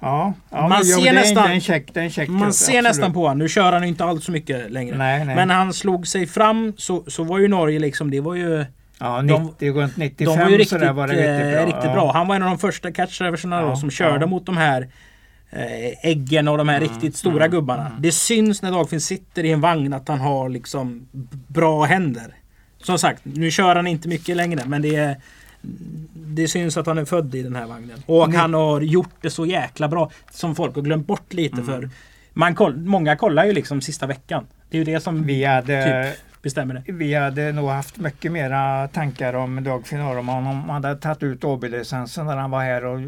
[0.00, 2.82] Ja, ja Man jo, ser nästan- en check, en check Man ser absolut.
[2.84, 3.38] nästan på honom.
[3.38, 4.96] Nu kör han inte alls så mycket längre.
[4.96, 5.36] Nej, nej.
[5.36, 8.64] Men han slog sig fram så, så var ju Norge liksom, det var ju...
[8.98, 11.60] ja, de- 90, runt 95 De var ju riktigt, var det riktigt bra.
[11.60, 11.92] eh, riktigt ja.
[11.92, 12.12] bra.
[12.12, 14.88] Han var en av de första catchdriversarna då Ja, som körde mot de här
[16.02, 17.96] äggen och de här riktigt stora gubbarna.
[18.00, 21.08] Det syns när Dagfinn sitter i en vagn att han har liksom
[21.46, 22.34] bra händer.
[22.78, 25.16] Som sagt, nu kör han inte mycket längre men det är
[26.14, 28.02] det syns att han är född i den här vagnen.
[28.06, 28.38] Och Nej.
[28.38, 30.10] han har gjort det så jäkla bra.
[30.30, 31.90] Som folk har glömt bort lite för.
[32.32, 34.46] Man koll, många kollar ju liksom sista veckan.
[34.70, 36.92] Det är ju det som Vi hade, typ bestämmer det.
[36.92, 41.44] vi hade nog haft mycket mera tankar om Dag Finor om han hade tagit ut
[41.44, 43.00] OB-licensen när han var här och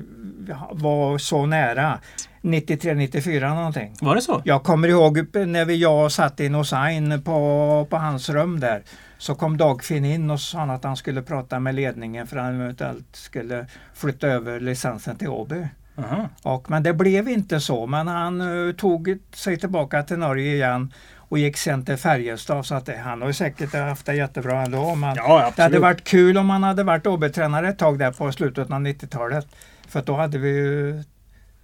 [0.70, 1.98] var så nära.
[2.42, 3.96] 93-94 någonting.
[4.00, 4.42] Var det så?
[4.44, 8.82] Jag kommer ihåg när vi, jag satt i Nosain på, på hans rum där.
[9.18, 12.60] Så kom Dagfinn in och sa att han skulle prata med ledningen för att han
[12.60, 15.66] eventuellt skulle flytta över licensen till Åby.
[15.98, 16.28] Aha.
[16.42, 17.86] Och, men det blev inte så.
[17.86, 22.66] Men han eh, tog sig tillbaka till Norge igen och gick sen till Färjestad.
[22.66, 24.94] Så att det, han har ju säkert haft det jättebra ändå.
[24.94, 28.32] Men Ja, det hade varit kul om han hade varit OB-tränare ett tag där på
[28.32, 29.46] slutet av 90-talet.
[29.88, 31.02] För då hade vi ju,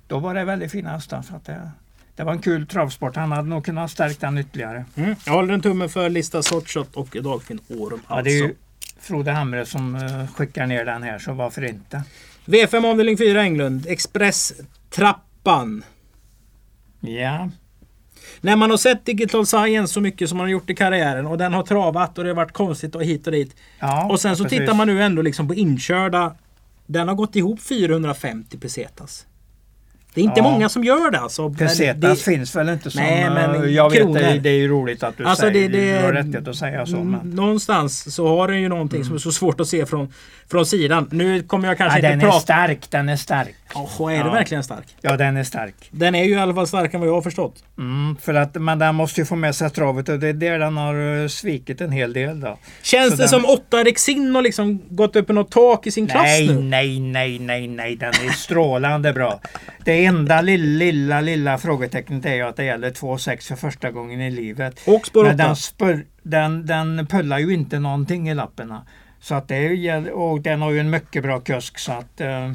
[0.09, 1.23] Då var det väldigt fina hästar.
[1.23, 1.71] Så att det,
[2.17, 3.17] det var en kul travsport.
[3.17, 4.85] Han hade nog kunnat stärka den ytterligare.
[4.95, 5.15] Mm.
[5.27, 8.01] Jag håller en tumme för Lista Sortshot och Dagfinn Årum.
[8.09, 8.25] Ja, Alltså.
[8.25, 8.55] det är ju
[9.01, 12.03] Frode Hamre som eh, skickar ner den här, så varför inte?
[12.45, 13.87] V5 avdelning 4 Englund.
[13.87, 15.85] Express-trappan.
[17.01, 17.51] Ja,
[18.41, 21.39] När man har sett Digital Science så mycket som man har gjort i karriären och
[21.39, 23.57] den har travat och det har varit konstigt och hit och dit.
[23.79, 24.59] ja Och sen så precis.
[24.59, 26.35] tittar man nu ändå liksom på inkörda.
[26.87, 29.27] Den har gått ihop 450 pesetas.
[30.19, 30.51] Det är inte Ja.
[30.51, 31.51] många som gör det alltså.
[31.51, 33.03] Pesetas Det- finns väl inte som...
[33.03, 35.79] Nej, men eh, jag vet, det, det är ju roligt att du Alltså, säger det-
[35.79, 36.97] det- Du har rättighet att säga så.
[36.97, 37.31] Mm, Men...
[37.31, 40.13] Någonstans så har den ju någonting som är så svårt att se från,
[40.51, 41.09] från sidan.
[41.13, 42.41] Nu kommer jag kanske Ja, den inte är prata...
[42.41, 43.55] stark, den är stark.
[43.75, 44.31] Åh, är det Ja.
[44.33, 44.87] verkligen stark?
[45.01, 45.75] Ja, den är stark.
[45.91, 47.55] Den är ju i alla fall starkare än vad jag har förstått.
[47.79, 50.59] Mm, för att, men den måste ju få med sig travet och det är där
[50.59, 52.41] den har eh, svikit en hel del.
[52.41, 52.59] Då.
[52.83, 55.91] Känns Så det den- som åtta Rexin har liksom gått upp i något tak i
[55.91, 56.61] sin klass Nej, nu?
[56.63, 59.41] nej, nej, nej, nej, den är strålande bra.
[59.85, 64.21] Det enda lilla, lilla, lilla frågetecknet är ju att det gäller 2,6 för första gången
[64.21, 64.81] i livet.
[64.87, 68.87] Och spår Men den, spör, den, den pullar ju inte någonting i lapparna.
[69.21, 72.53] Så att det är, och den har ju en mycket bra kusk så att eh,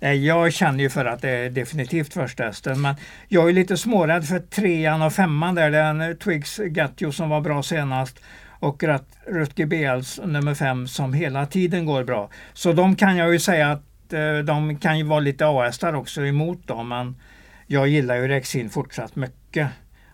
[0.00, 2.80] eh, jag känner ju för att det är definitivt första hästen.
[2.80, 2.94] Men
[3.28, 5.70] jag är lite smårädd för trean och femman där.
[5.70, 8.20] Den eh, Twigs Gatjo som var bra senast
[8.58, 8.84] och
[9.26, 12.30] Rutger Beals nummer fem som hela tiden går bra.
[12.52, 13.82] Så de kan jag ju säga att
[14.44, 16.88] de kan ju vara lite A-hästar också emot dem.
[16.88, 17.16] Men
[17.66, 19.68] jag gillar ju Rexin fortsatt mycket.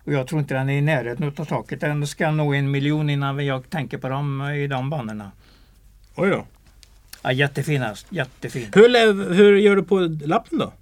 [0.04, 1.80] Och jag tror inte den är i närheten av taket.
[1.80, 5.30] Den ska nå en miljon innan jag tänker på dem eh, i de banorna.
[6.16, 6.46] Oj då.
[7.22, 8.70] Ja, jättefin häst, jättefin.
[8.74, 10.72] Hur, hur gör du på lappen då?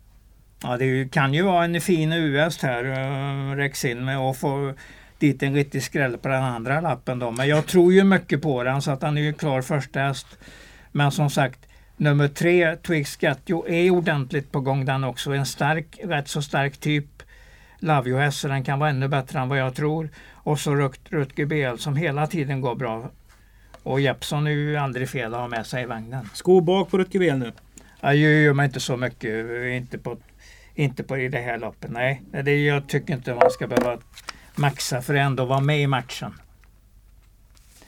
[0.63, 4.75] Ja, det kan ju vara en fin U-häst här, uh, Rexin, med att få
[5.19, 7.31] dit en riktig skräll på den andra lappen då.
[7.31, 10.27] Men jag tror ju mycket på den så att han är ju klar första häst.
[10.93, 11.67] Men som sagt,
[12.01, 15.33] nummer tre, Twigs Gatjo, är ordentligt på gång den också.
[15.33, 17.23] En stark, rätt så stark typ
[17.79, 20.09] Lavio-häst, så den kan vara ännu bättre än vad jag tror.
[20.33, 23.11] Och så Rut- Rutger BL som hela tiden går bra.
[23.83, 26.29] Och Jeppson är ju aldrig fel att ha med sig i vagnen.
[26.35, 27.53] Sko bak på Rutger Vel nu.
[28.01, 30.17] Jag gör mig inte så mycket, inte på,
[30.75, 31.91] inte på i det här loppet.
[31.91, 33.99] Nej, det, jag tycker inte man ska behöva
[34.55, 36.35] maxa för att ändå vara med i matchen.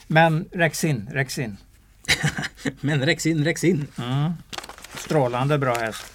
[0.07, 1.57] Men Rexin, Rexin.
[2.81, 3.87] Men Rexin, Rexin.
[3.97, 4.33] Mm.
[4.97, 6.05] Strålande bra häst.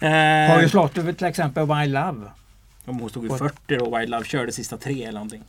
[0.00, 0.10] Eh,
[0.54, 2.30] Har ju slått över till exempel Wild Love.
[2.84, 5.42] om hon stod i 40 då Wild Love körde sista tre eller någonting.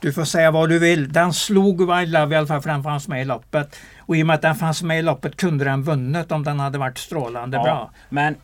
[0.00, 1.12] Du får säga vad du vill.
[1.12, 3.76] Den slog Wild Love i alla fall för den fanns med i loppet.
[3.98, 6.60] Och i och med att den fanns med i loppet kunde den vunnit om den
[6.60, 7.90] hade varit strålande bra.
[8.08, 8.34] Men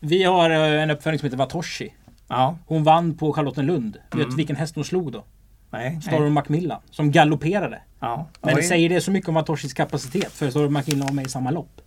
[0.00, 1.94] vi har eh, en uppföljning som heter Vatoshi.
[2.28, 3.92] Ja, Hon vann på Charlottenlund.
[4.04, 4.30] Vet Mm.
[4.30, 5.24] du vilken häst hon slog då?
[5.70, 6.00] Nej.
[6.02, 6.80] Storm Macmillan.
[6.90, 7.82] Som galopperade.
[8.00, 8.28] Ja.
[8.40, 8.62] Men Oj.
[8.62, 10.32] säger det så mycket om Vatoshis kapacitet?
[10.32, 11.80] För Storm Macmillan var med i samma lopp.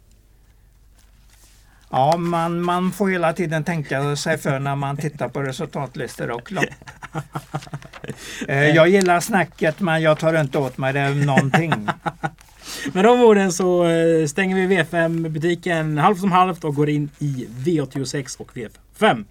[1.90, 6.52] Ja, man, man får hela tiden tänka sig för när man tittar på resultatlistor och
[6.52, 6.66] lopp.
[8.48, 11.88] Eh, jag gillar snacket men jag tar inte åt mig det någonting.
[12.94, 17.48] Med de orden så eh, stänger vi V5-butiken halvt som halvt och går in i
[17.58, 19.26] V86 och V5.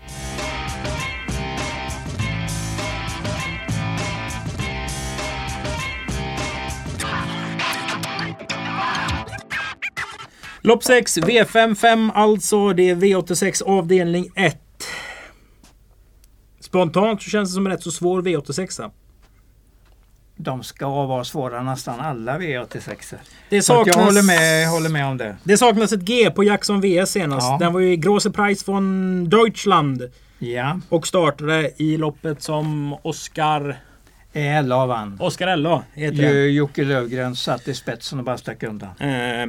[10.65, 12.73] Lopp 6, V5 5 alltså.
[12.73, 14.59] Det är V86 avdelning 1.
[16.61, 18.91] Spontant så känns det som en rätt så svår V86.
[20.37, 23.15] De ska vara svåra nästan alla V86.
[23.49, 25.37] Det saknas, jag håller med, håller med om det.
[25.45, 27.47] det saknas ett G på Jackson VS senast.
[27.51, 27.57] Ja.
[27.61, 30.11] Den var ju Große Preis från Deutschland.
[30.39, 33.77] Ja, Och startade i loppet som Oscar...
[34.35, 35.17] Ella vann.
[35.21, 36.33] Oscar Ella heter.
[36.33, 38.91] Jocke Lövgren satt i spetsen och bara stack undan.
[38.99, 39.47] Eh,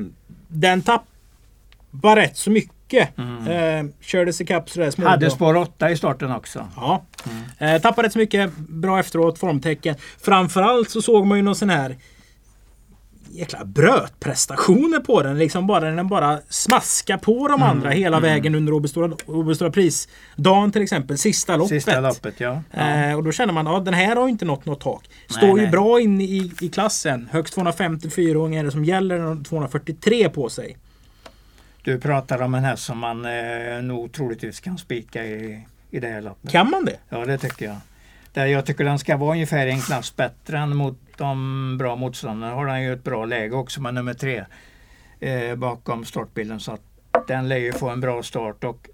[0.54, 3.18] den tappade rätt så mycket.
[3.18, 3.48] Mm.
[3.48, 5.08] Eh, kördes ikapp sådär små.
[5.08, 6.68] Hade spår 8 i starten också.
[6.76, 7.04] Ja.
[7.58, 8.58] Eh, tappade rätt så mycket.
[8.58, 9.40] Bra efteråt.
[9.40, 9.96] Formtecken.
[10.22, 11.98] Framförallt så såg man ju någon sån här
[13.34, 15.38] jäkla brötprestationer på den.
[15.38, 20.82] Liksom bara den bara smaskar på de andra hela vägen under Åbestora Åbestora prisdagen till
[20.82, 21.18] exempel.
[21.18, 21.70] Sista loppet.
[21.70, 22.62] Sista loppet ja.
[22.72, 23.10] ja.
[23.10, 25.10] Eh, och då känner man att den här har inte nått något tak.
[25.10, 25.72] Nej, Står ju nej.
[25.72, 27.30] bra in i, i klassen.
[27.32, 29.18] Högst 254 åringar är det som gäller.
[29.18, 30.78] Den har 243 på sig.
[31.84, 36.08] Du pratar om en häst som man eh, nog troligtvis kan spika i, i det
[36.08, 36.52] här loppet.
[36.52, 36.98] Kan man det?
[37.10, 37.78] Ja, det tycker jag.
[38.34, 42.54] Där jag tycker den ska vara ungefär en klass bättre än mot de bra motståndarna.
[42.54, 44.46] Har den ju ett bra läge också med nummer tre
[45.20, 46.60] eh, bakom startbilen.
[46.60, 46.82] Så att
[47.28, 48.90] den lär ju få en bra start och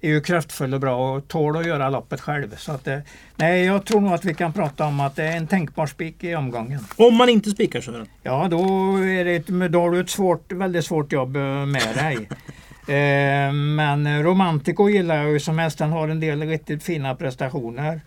[0.00, 2.56] är ju kraftfull och bra och tål att göra loppet själv.
[2.56, 2.98] Så att, eh,
[3.36, 6.24] nej, jag tror nog att vi kan prata om att det är en tänkbar spik
[6.24, 6.80] i omgången.
[6.96, 8.06] Om man inte spikar Sören.
[8.22, 8.58] Ja, då,
[8.96, 12.28] är det ett, då har du ett svårt, väldigt svårt jobb eh, med dig.
[12.88, 15.78] Eh, men Romantico gillar jag ju som helst.
[15.78, 18.00] Den har en del riktigt fina prestationer.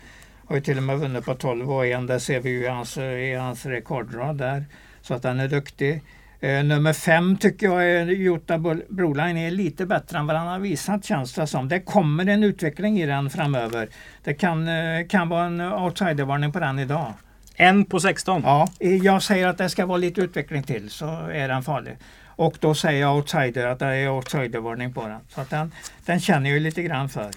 [0.48, 2.08] Har ju till och med vunnit på 12 och en.
[2.08, 4.66] Det ser vi ju i hans, i hans rekordrad där.
[5.02, 6.02] Så att den är duktig.
[6.40, 8.58] Eh, nummer fem tycker jag är Jota
[8.90, 11.68] Broline är lite bättre än vad han har visat känns det som.
[11.68, 13.90] Det kommer en utveckling i den framöver.
[14.24, 17.14] Det kan, eh, kan vara en outsidervarning på den idag.
[17.56, 18.42] En på 16.
[18.46, 21.98] Ja, jag säger att det ska vara lite utveckling till så är den farlig.
[22.26, 25.20] Och då säger jag outsider att det är outsidervarning på den.
[25.30, 25.72] Så att den,
[26.06, 27.32] den känner jag lite grann för.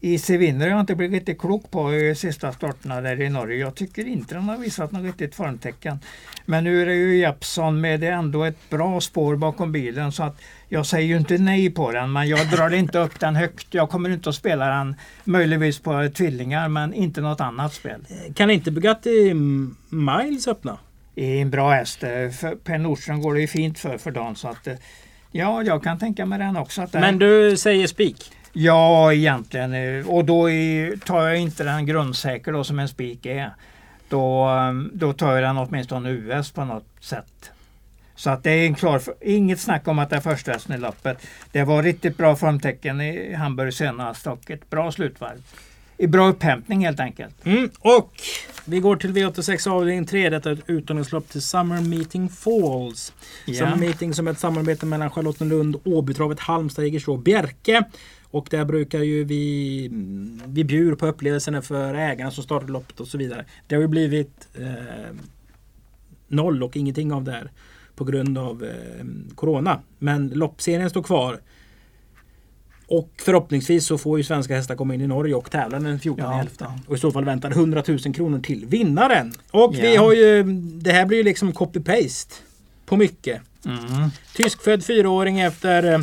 [0.00, 3.58] IC vinner har jag inte blivit riktigt klok på i sista starterna där i Norge.
[3.58, 5.98] Jag tycker inte den har visat något riktigt formtecken.
[6.44, 10.22] Men nu är det ju Jeppsson med det ändå ett bra spår bakom bilen så
[10.22, 13.66] att jag säger ju inte nej på den men jag drar inte upp den högt.
[13.74, 18.00] Jag kommer inte att spela den möjligtvis på tvillingar men inte något annat spel.
[18.34, 19.34] Kan inte Bugatti
[19.90, 20.78] Miles öppna?
[21.18, 22.00] är en bra häst.
[22.64, 24.36] Per Nordström går det ju fint för för dagen.
[24.36, 24.74] Så att, eh,
[25.32, 26.86] ja, jag kan tänka mig den också.
[26.92, 28.32] Det- Men du säger spik?
[28.58, 30.04] Ja, egentligen.
[30.06, 33.50] Och då är, tar jag inte den grundsäker då som en spik är.
[34.08, 37.50] Då, eh, då tar jag den åtminstone US på något sätt.
[38.14, 40.78] Så att det är en klar, inget snack om att det är första hästen i
[40.78, 41.26] loppet.
[41.52, 45.42] Det var riktigt bra formtecken i Hamburg senast och ett bra slutvarv.
[45.98, 47.46] I bra upphämtning helt enkelt.
[47.46, 47.70] Mm.
[47.78, 48.12] Och
[48.64, 50.30] vi går till V86 avdelning 3.
[50.30, 53.12] Detta är ett uttagningslopp till Summer Meeting Falls.
[53.44, 53.54] Ja.
[53.54, 57.84] Summer Meeting som är ett samarbete mellan Charlottenlund, Åbytravet, Halmstad, Jägersro, Bjerke.
[58.30, 63.00] Och där brukar ju vi, mm, vi bjuder på upplevelserna för ägarna som startar loppet
[63.00, 63.44] och så vidare.
[63.66, 65.14] Det har ju blivit eh,
[66.28, 67.50] noll och ingenting av det här
[67.96, 69.80] på grund av eh, Corona.
[69.98, 71.40] Men loppserien står kvar.
[72.88, 76.24] Och förhoppningsvis så får ju svenska hästar komma in i Norge och tävla den 14
[76.24, 76.66] Ja, elfte.
[76.86, 79.32] Och i så fall väntar 100 000 kronor till vinnaren.
[79.50, 80.00] Och vi Ja.
[80.00, 80.42] har ju...
[80.62, 82.34] Det här blir ju liksom copy-paste.
[82.86, 83.42] På mycket.
[83.64, 84.10] Mm.
[84.36, 86.00] Tyskfödd fyraåring efter eh,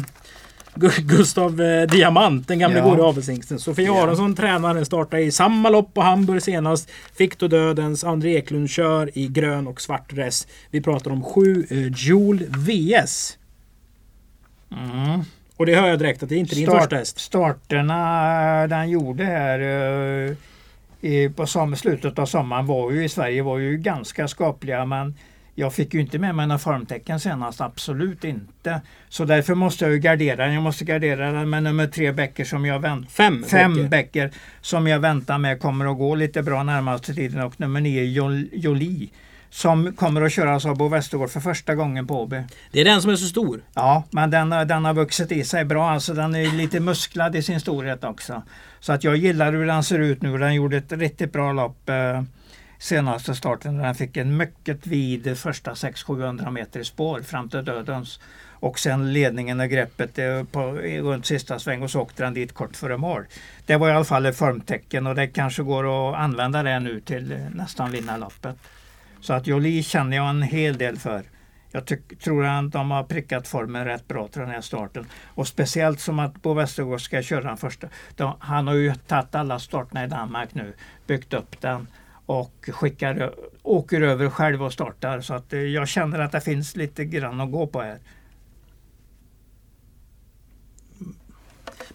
[1.00, 2.84] Gustav eh, Diamant, den gamla Ja.
[2.90, 3.60] gode avelshingsten.
[3.60, 4.04] Sofia Ja.
[4.04, 6.90] Aronsson, tränaren, startade i samma lopp på Hamburg senast.
[7.16, 8.04] Fick då dödens.
[8.04, 10.48] André Eklund kör i grön och svart dress.
[10.72, 13.38] Vi pratar om 7 eh, Joule VS.
[14.72, 15.20] Mm.
[15.58, 17.20] Och det hör jag direkt att det är inte din Start- första häst.
[17.20, 19.60] Starterna den gjorde här
[21.02, 25.16] eh, på som, slutet av sommaren var ju i Sverige var ju ganska skapliga men
[25.56, 28.82] jag fick ju inte med mig några formtecken senast, absolut inte.
[29.10, 30.54] Så därför måste jag ju gardera den.
[30.54, 33.44] Jag måste gardera den med nummer tre Becker som jag väntar Fem.
[33.44, 34.32] Fem Bäcker.
[34.62, 38.50] Som jag väntar med kommer att gå lite bra närmaste tiden och nummer nio Jol-
[38.54, 39.10] Jolie
[39.50, 42.44] som kommer att köras av Bo Westergård för första gången på Åby.
[42.72, 43.62] Det är den som är så stor.
[43.74, 45.90] Ja, men den, den har vuxit i sig bra.
[45.90, 48.44] Alltså den är lite musklad i sin storhet också.
[48.80, 50.38] Så att jag gillar hur den ser ut nu.
[50.38, 52.24] Den gjorde ett riktigt bra lopp eh,
[52.84, 53.78] senaste starten.
[53.78, 58.20] Den fick en mycket vid första 600-700 meter i spår fram till dödens.
[58.50, 62.54] Och sen ledningen och greppet eh, på, runt sista sväng och så åkte den dit
[62.54, 63.26] kort före mål.
[63.66, 67.00] Det var i alla fall ett formtecken och det kanske går att använda det nu
[67.00, 68.56] till eh, nästan vinna loppet.
[69.22, 71.24] Så att Jolie känner jag en hel del för.
[71.72, 75.06] Jag tyck, tror att de har prickat formen rätt bra till den här starten.
[75.26, 77.88] Och speciellt som att Bo Westergård ska köra den första.
[78.16, 80.74] De, han har ju tagit alla starterna i Danmark nu,
[81.08, 81.88] byggt upp den
[82.26, 83.34] och skickar,
[83.64, 85.22] åker över själv och startar.
[85.22, 88.00] Så att eh, jag känner att det finns lite grann att gå på här.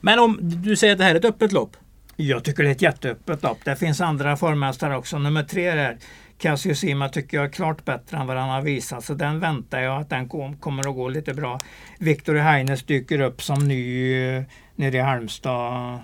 [0.01, 1.77] Men om du säger att det här är ett öppet lopp?
[2.17, 3.59] Jag tycker det är ett jätteöppet lopp.
[3.65, 5.19] Det finns andra formmästare också.
[5.19, 9.05] Nummer tre där, Sima tycker jag är klart bättre än vad han har visat.
[9.05, 11.61] Så den väntar jag att den kom, kommer att gå lite bra.
[11.99, 14.43] Victor Heines dyker upp som ny uh,
[14.77, 15.99] nere i Halmstad.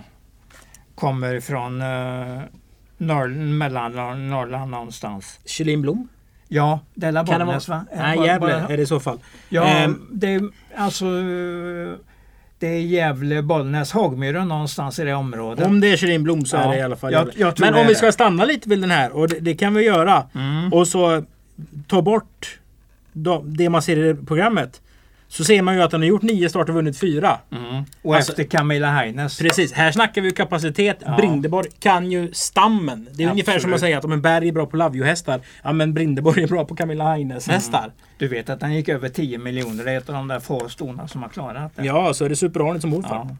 [0.95, 2.41] Kommer från uh,
[2.97, 5.39] Norr, mellan Norrland någonstans.
[5.45, 6.07] Kjellin Blom?
[6.47, 7.85] Ja, det är Bollnäs va?
[7.95, 9.19] Nej, Gävle är det i så fall.
[9.49, 11.05] Ja, um, det är alltså
[12.59, 15.65] det är Gävle, Bollnäs, Hagmyren någonstans i det området.
[15.65, 17.73] Om det är Kjellin Blom så ja, är det i alla fall jag, jag Men
[17.73, 20.23] om vi ska stanna lite vid den här och det, det kan vi göra.
[20.35, 20.73] Mm.
[20.73, 21.23] Och så
[21.87, 22.59] ta bort
[23.43, 24.81] det man ser i programmet
[25.27, 27.39] så ser man ju att han har gjort nio starter och vunnit fyra.
[27.51, 27.83] Mm.
[28.01, 29.39] Och alltså, efter Camilla Heines.
[29.39, 30.97] Precis, här snackar vi kapacitet.
[31.05, 31.15] Ja.
[31.17, 33.03] Brindeborg kan ju stammen.
[33.03, 33.31] Det är Absolut.
[33.31, 35.41] ungefär som att säga att om en Berg är bra på Lavio-hästar.
[35.63, 37.83] Ja men Brindeborg är bra på Camilla Heines-hästar.
[37.83, 37.91] Mm.
[38.17, 39.85] Du vet att han gick över 10 miljoner.
[39.85, 41.85] Det är ett av de där få stona som har klarat det.
[41.85, 43.35] Ja, så är det Super som ordförande.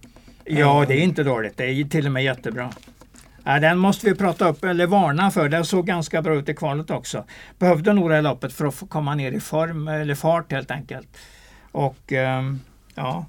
[0.45, 0.59] Ja.
[0.59, 1.57] ja, det är inte dåligt.
[1.57, 2.69] Det är till och med jättebra.
[3.43, 5.49] Ja, den måste vi prata upp eller varna för.
[5.49, 7.23] Den såg ganska bra ut i kvalet också.
[7.59, 11.07] Behövde nog det loppet för att få komma ner i form eller fart helt enkelt.
[11.75, 12.59] Och ehm,
[12.95, 13.25] ja,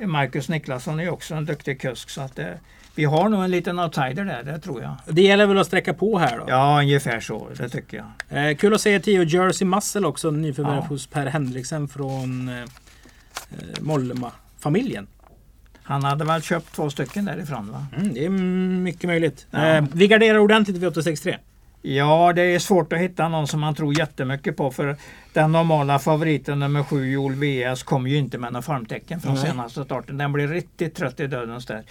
[0.00, 2.10] Marcus Niklasson är också en duktig kusk.
[2.10, 2.58] Så att det,
[2.94, 4.96] vi har nog en liten outsider där, det tror jag.
[5.06, 6.44] Det gäller väl att sträcka på här då?
[6.48, 7.48] Ja, ungefär så.
[7.56, 8.48] Det tycker jag.
[8.50, 10.80] Eh, kul att se Tio Jersey Muscle också, nyförvärv ja.
[10.80, 12.66] hos Per Henriksen från eh, eh,
[13.80, 15.06] Mollema-familjen.
[15.82, 17.86] Han hade väl köpt två stycken därifrån va?
[17.96, 18.30] Mm, det är
[18.80, 19.46] mycket möjligt.
[19.50, 19.66] Ja.
[19.66, 21.38] Eh, vi garderar ordentligt vid 863.
[21.90, 24.96] Ja, det är svårt att hitta någon som man tror jättemycket på för
[25.32, 29.46] den normala favoriten nummer 7 Joel VS kom ju inte med några formtecken från mm.
[29.46, 30.18] senaste starten.
[30.18, 31.82] Den blev riktigt trött i dödens där.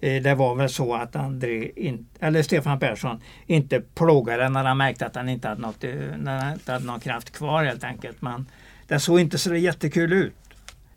[0.00, 4.76] Eh, det var väl så att André in, eller Stefan Persson inte plågade när han
[4.76, 7.84] märkte att han inte hade, något, eh, när han inte hade någon kraft kvar helt
[7.84, 8.22] enkelt.
[8.22, 8.46] Men
[8.86, 10.34] det såg inte så jättekul ut.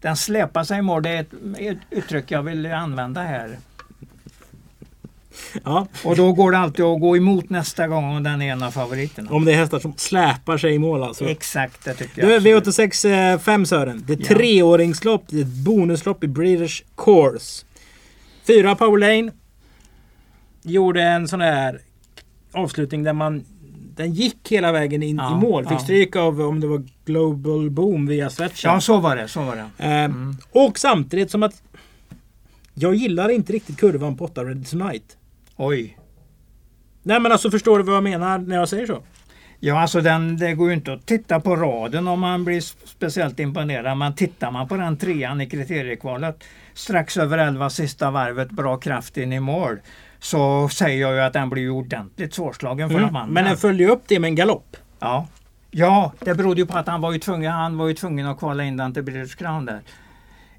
[0.01, 3.57] Den släpar sig i mål, det är ett, ett uttryck jag vill använda här.
[5.63, 5.88] Ja.
[6.04, 8.71] Och då går det alltid att gå emot nästa gång om den är en av
[8.71, 9.32] favoriterna.
[9.32, 11.25] Om det är hästar som släpar sig i mål alltså?
[11.25, 12.43] Exakt, det tycker jag.
[12.43, 14.04] Du, V86 5 Sören.
[14.08, 14.25] Det är ja.
[14.25, 15.23] treåringslopp.
[15.28, 17.65] Det är ett bonuslopp i British Course.
[18.47, 19.32] Fyra Power Lane.
[20.63, 21.82] Gjorde en sån här
[22.52, 23.45] avslutning där man
[23.99, 25.63] den gick hela vägen in ja, i mål.
[25.63, 25.80] Fick ja.
[25.80, 28.67] stryk av om det var Global Boom via Svetcha.
[28.67, 29.28] Ja, så var det.
[29.28, 29.69] Så var det.
[29.78, 30.38] Eh, mm.
[30.52, 31.62] Och samtidigt som att
[32.73, 35.17] jag gillar inte riktigt kurvan på 8 Ready Tonight.
[35.61, 35.97] Oj.
[37.03, 39.03] Nej men alltså förstår du vad jag menar när jag säger så?
[39.59, 43.39] Ja, alltså den, det går ju inte att titta på raden om man blir speciellt
[43.39, 43.97] imponerad.
[43.97, 46.43] Men tittar man på den trean i kriteriekvalet
[46.73, 49.79] strax över 11 sista varvet, bra kraft in i mål.
[50.19, 53.15] Så säger jag ju att den blir ordentligt svårslagen för mm.
[53.15, 53.33] andra.
[53.33, 54.77] Men den följde upp det med en galopp.
[54.99, 55.27] Ja.
[55.71, 58.39] Ja, det berodde ju på att han var ju tvungen, han var ju tvungen att
[58.39, 59.81] kvala in den till British Crown där.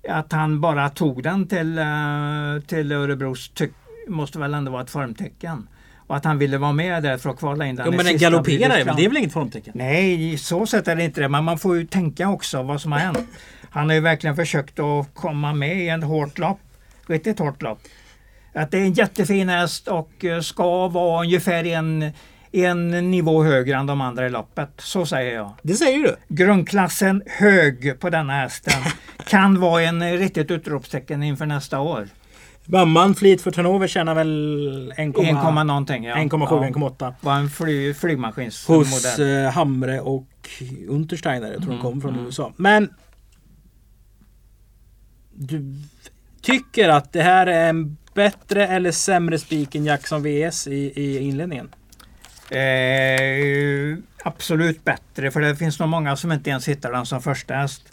[0.08, 3.72] Att han bara tog den till, uh, till Örebros tyck,
[4.10, 5.68] måste väl ändå vara ett formtecken.
[6.10, 8.18] Och att han ville vara med där för att kvala in den jo, Men den
[8.18, 8.96] galopperar?
[8.96, 9.72] Det är väl inget formtecken?
[9.76, 11.28] Nej, så sätt är det inte det.
[11.28, 13.28] Men man får ju tänka också vad som har hänt.
[13.70, 16.60] Han har ju verkligen försökt att komma med i en hårt lopp.
[17.06, 17.78] Riktigt hårt lopp.
[18.54, 22.10] Att det är en jättefin häst och eh, ska vara ungefär en,
[22.52, 24.70] en nivå högre än de andra i loppet.
[24.78, 25.52] Så säger jag.
[25.62, 26.16] Det säger du?
[26.28, 28.82] Grundklassen hög på denna hästen
[29.26, 32.08] kan vara en riktigt utropstecken inför nästa år.
[32.72, 36.04] Mamman Fleet för Turnover tjänar väl 1,7 någonting.
[36.04, 36.16] Ja.
[36.16, 37.14] 1,7, 1,8.
[37.20, 38.84] Var en fly, flygmaskinsmodell.
[38.84, 40.26] Hos eh, Hamre och
[40.88, 41.52] Untersteiner.
[41.52, 42.26] Jag tror mm, de kommer från mm.
[42.26, 42.52] USA.
[42.56, 42.94] Men
[45.34, 45.74] du
[46.42, 51.18] tycker att det här är en bättre eller sämre spik än Jackson VS i, i
[51.18, 51.74] inledningen?
[52.50, 57.54] Eh, absolut bättre för det finns nog många som inte ens hittar den som första
[57.54, 57.89] häst.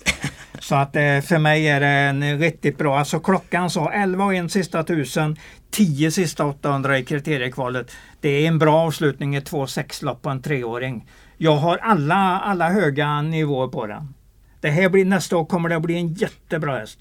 [0.59, 2.99] Så att eh, för mig är det en riktigt bra.
[2.99, 5.37] Alltså klockan sa 11 och en sista tusen,
[5.71, 7.91] 10 sista 800 i kriteriekvalet.
[8.21, 11.07] Det är en bra avslutning i två sexlopp på en treåring.
[11.37, 14.13] Jag har alla, alla höga nivåer på den.
[14.61, 16.99] Det här blir nästa år kommer det att bli en jättebra häst.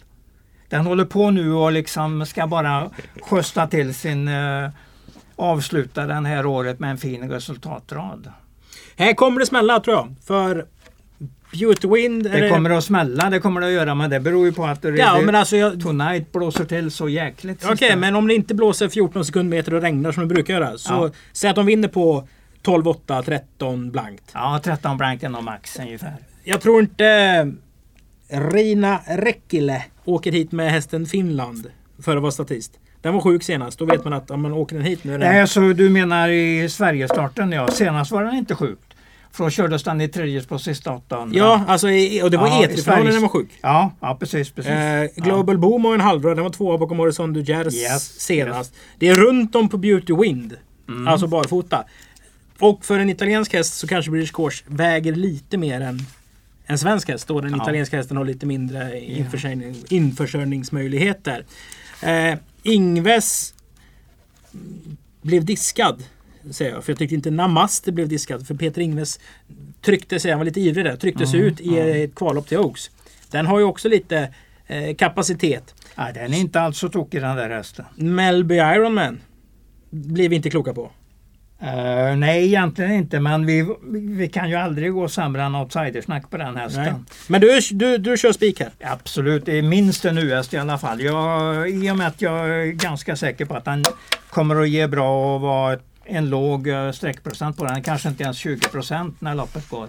[0.68, 2.90] Den håller på nu och liksom ska bara
[3.22, 4.70] skjutsa till sin eh,
[5.36, 8.32] avsluta den här året med en fin resultatrad.
[8.96, 10.14] Här kommer det smälla tror jag.
[10.24, 10.66] För
[11.52, 12.22] Beauty Wind.
[12.22, 14.82] Det kommer att smälla, det kommer det att göra, men det beror ju på att
[14.82, 15.80] det, ja, men alltså jag...
[15.80, 17.64] Tonight blåser till så jäkligt.
[17.64, 20.78] Okej, okay, men om det inte blåser 14 sekundmeter och regnar som det brukar göra.
[20.78, 21.10] Så ja.
[21.32, 22.28] säg att de vinner på
[22.62, 24.30] 12-8, 13 blankt.
[24.34, 26.14] Ja, 13 blankt är nog max ungefär.
[26.44, 27.52] Jag tror inte
[28.28, 31.66] Reina Räckile åker hit med hästen Finland
[32.02, 32.78] för att vara statist.
[33.00, 33.78] Den var sjuk senast.
[33.78, 35.18] Då vet man att om man åker den hit nu.
[35.18, 35.48] Nej, den...
[35.48, 37.52] så du menar i Sverigestarten?
[37.52, 38.78] Ja, senast var den inte sjuk.
[39.36, 41.32] För då kördes den i tredje på sista åttan.
[41.34, 41.86] Ja, alltså
[42.22, 43.48] och det var ja, E3-finalen den var sjuk.
[43.60, 44.50] Ja, ja precis.
[44.50, 44.70] precis.
[44.70, 45.60] Eh, Global ja.
[45.60, 46.36] Boom och en halvrad.
[46.36, 48.72] Den var tvåa bakom Horizon Dugers yes, senast.
[48.72, 48.82] Yes.
[48.98, 50.56] Det är runt om på Beauty Wind.
[50.88, 51.08] Mm.
[51.08, 51.84] Alltså barfota.
[52.58, 56.00] Och för en italiensk häst så kanske British Course väger lite mer än
[56.66, 57.28] en svensk häst.
[57.28, 57.62] Då den ja.
[57.62, 61.44] italienska hästen har lite mindre införsörjning, införsörjningsmöjligheter.
[62.02, 63.54] Eh, Ingves
[65.22, 66.02] blev diskad.
[66.50, 68.46] Säger jag, för jag tyckte inte Namaste blev diskad.
[68.46, 69.20] För Peter Ingves
[69.80, 72.04] tryckte sig, han var lite ivrig där, tryckte sig mm, ut i mm.
[72.04, 72.90] ett kvallopp till Oaks.
[73.30, 74.34] Den har ju också lite
[74.66, 75.74] eh, kapacitet.
[75.94, 77.84] Ja, den är inte alls så tokig den där hästen.
[77.94, 79.20] Melby Ironman
[79.90, 80.90] blir vi inte kloka på.
[81.62, 86.36] Uh, nej, egentligen inte, men vi, vi kan ju aldrig gå sämre än outsidersnack på
[86.36, 86.82] den hästen.
[86.82, 86.92] Nej.
[87.28, 88.70] Men du, du, du kör spik här?
[88.80, 91.00] Absolut, det är minst en US i alla fall.
[91.00, 93.84] Jag, I och med att jag är ganska säker på att han
[94.30, 98.38] kommer att ge bra och vara en låg sträckprocent streckprocent på den, kanske inte ens
[98.38, 99.88] 20 procent när loppet går.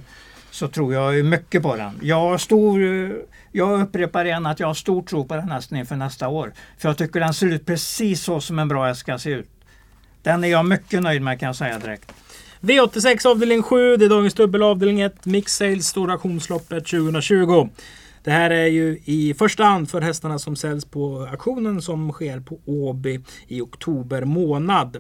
[0.52, 2.00] Så tror jag mycket på den.
[2.02, 3.12] Jag, har stor, eh,
[3.52, 6.54] jag upprepar igen att jag har stor tro på den hästen inför nästa år.
[6.78, 9.50] För jag tycker den ser ut precis så som en bra häst ska se ut.
[10.24, 12.14] Den är jag mycket nöjd med kan jag säga direkt.
[12.62, 17.70] V86 avdelning 7, det är dagens dubbel avdelning 1, Mix Sales Stora Auktionsloppet 2020.
[18.24, 22.40] Det här är ju i första hand för hästarna som säljs på auktionen som sker
[22.40, 24.98] på Åby i oktober månad.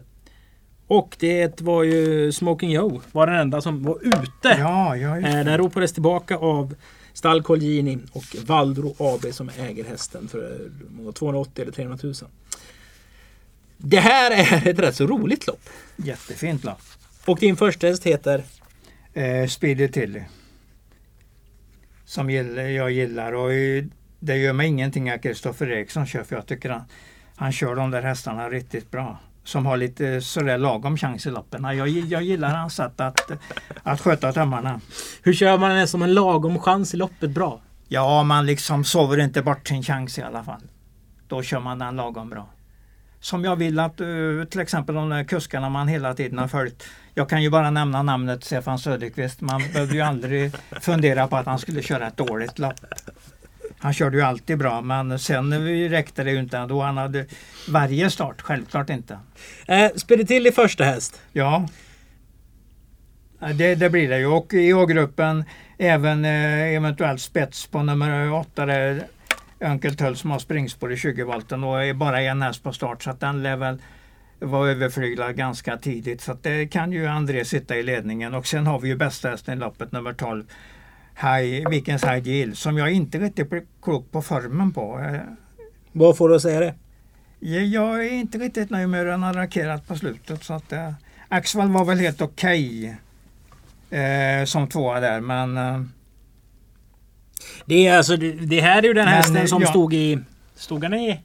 [0.87, 4.55] Och det var ju Smoking Joe var den enda som var ute.
[4.59, 6.75] Ja, ja, eh, den ropades tillbaka av
[7.13, 10.71] Stall Colgjini och Valdro AB som äger hästen för
[11.13, 12.13] 280 eller 300 000.
[13.77, 15.69] Det här är ett rätt så roligt lopp.
[15.95, 16.81] Jättefint lopp.
[17.25, 18.43] Och din första häst heter?
[19.13, 20.21] Eh, Speedy Tilly.
[22.05, 23.49] Som jag gillar och
[24.19, 26.81] det gör mig ingenting att Kristoffer Eriksson kör för jag tycker han,
[27.35, 29.19] han kör de där hästarna riktigt bra.
[29.47, 31.63] Som har lite sådär lagom chans i loppen.
[31.63, 33.31] Jag, jag gillar hans sätt att,
[33.83, 34.81] att sköta tömmarna.
[35.21, 37.61] Hur kör man en som en lagom chans i loppet bra?
[37.87, 40.61] Ja, man liksom sover inte bort sin chans i alla fall.
[41.27, 42.47] Då kör man den lagom bra
[43.19, 46.83] som jag vill att uh, till exempel de där kuskarna man hela tiden har följt.
[47.13, 49.41] Jag kan ju bara nämna namnet Stefan Söderqvist.
[49.41, 52.75] Man behövde ju aldrig fundera på att han skulle köra ett dåligt lopp.
[53.79, 57.25] Han körde ju alltid bra men sen räckte det ju inte då han hade
[57.69, 59.19] varje start, självklart inte.
[59.67, 61.21] Eh, Speditilli första häst?
[61.33, 61.67] Ja.
[63.53, 65.43] Det, det, blir det ju och i A-gruppen
[65.77, 69.03] även eh, eventuellt spets på nummer åtta där
[69.59, 73.09] Önkeltull som har springspår i 20 volten och är bara en häst på start så
[73.09, 73.77] att den lär väl
[74.39, 76.21] vara överflyglad ganska tidigt.
[76.21, 79.57] Så det kan ju André sitta i ledningen och sen har vi ju bästa hästen
[79.57, 80.43] i loppet nummer 12
[81.21, 84.99] High, Vikens High Yield som jag inte riktigt blir klok på formen på.
[84.99, 85.21] Eh,
[85.91, 86.73] Vad får du att säga det?
[87.63, 90.43] Jag är inte riktigt nöjd med hur den har rakerat på slutet.
[90.43, 90.93] Så att, eh,
[91.27, 92.97] Axvall var väl helt okej
[93.89, 95.81] okay, eh, som tvåa där men eh,
[97.65, 99.67] det, är alltså, det, här är ju den Men, hästen som ja.
[99.67, 100.19] stod i...
[100.55, 101.19] Stod han i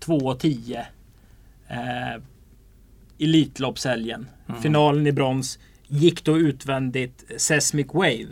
[0.00, 0.84] 2.10?
[1.68, 2.22] Eh,
[3.18, 4.28] Elitloppshelgen.
[4.48, 4.62] Mm.
[4.62, 5.58] Finalen i brons.
[5.86, 8.26] Gick då utvändigt Seismic Wave.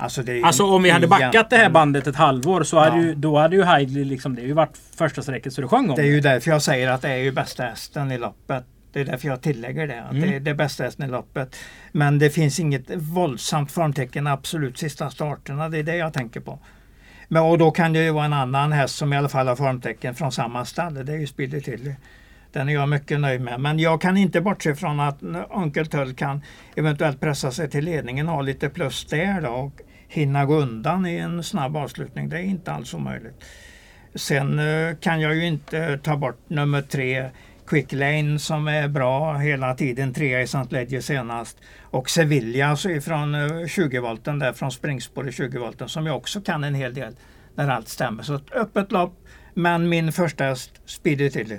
[0.00, 3.02] Alltså, alltså om vi hade backat det här bandet ett halvår så hade ja.
[3.02, 5.96] ju, då hade ju Heidley liksom, det ju varit första sträcket så det sjöng om.
[5.96, 8.64] Det är ju därför jag säger att det är ju bästa hästen i loppet.
[8.92, 10.02] Det är därför jag tillägger det.
[10.02, 10.30] Att mm.
[10.30, 11.56] Det är det bästa hästen i loppet.
[11.92, 15.68] Men det finns inget våldsamt formtecken absolut sista starterna.
[15.68, 16.58] Det är det jag tänker på.
[17.28, 19.56] Men, och då kan det ju vara en annan häst som i alla fall har
[19.56, 21.06] formtecken från samma stall.
[21.06, 21.94] Det är ju Speedy Tilly.
[22.52, 23.60] Den är jag mycket nöjd med.
[23.60, 26.42] Men jag kan inte bortse från att Onkel Tull kan
[26.74, 29.80] eventuellt pressa sig till ledningen och ha lite plus där då, och
[30.10, 32.28] hinna gå undan i en snabb avslutning.
[32.28, 33.44] Det är inte alls omöjligt.
[34.14, 37.30] Sen eh, kan jag ju inte ta bort nummer tre
[37.66, 40.66] Quick Lane som är bra hela tiden, trea i St.
[40.70, 41.58] Ledger senast.
[41.82, 43.34] Och Sevilla alltså från
[43.66, 47.16] 20-volten eh, där från springspår i 20-volten som jag också kan en hel del
[47.54, 48.22] när allt stämmer.
[48.22, 49.16] Så ett öppet lopp
[49.54, 51.58] men min första häst Speedy Tilly.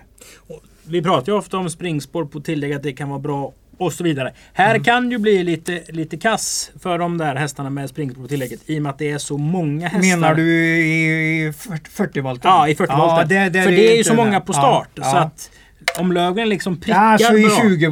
[0.84, 4.04] Vi pratar ju ofta om springspår på tillägg att det kan vara bra och så
[4.04, 4.34] vidare.
[4.54, 4.84] Här mm.
[4.84, 8.78] kan ju bli lite, lite kass för de där hästarna med springspår på tillägget i
[8.78, 10.18] och med att det är så många hästar.
[10.18, 11.54] Menar du i
[11.90, 12.52] 40 volten?
[12.52, 13.18] Ja, i 40 volten.
[13.18, 14.90] Ja, det, det för det är ju så många på start.
[14.96, 15.52] Ja, så att
[16.00, 17.40] om Löfgren liksom prickar ja, bra.
[17.40, 17.88] i 20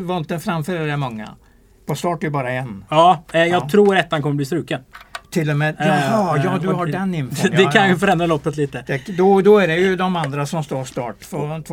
[0.00, 1.28] volten, framför är det många.
[1.86, 2.84] På start är bara en.
[2.90, 3.68] Ja, eh, jag Ja.
[3.68, 4.80] tror ettan kommer bli struken.
[5.30, 5.76] Till och med.
[5.78, 7.50] Jaha, ja eh, du har den infon.
[7.50, 8.84] Det Ja, kan ju förändra loppet lite.
[8.86, 11.16] Det, då, då är det ju de andra som står start.
[11.24, 11.64] Från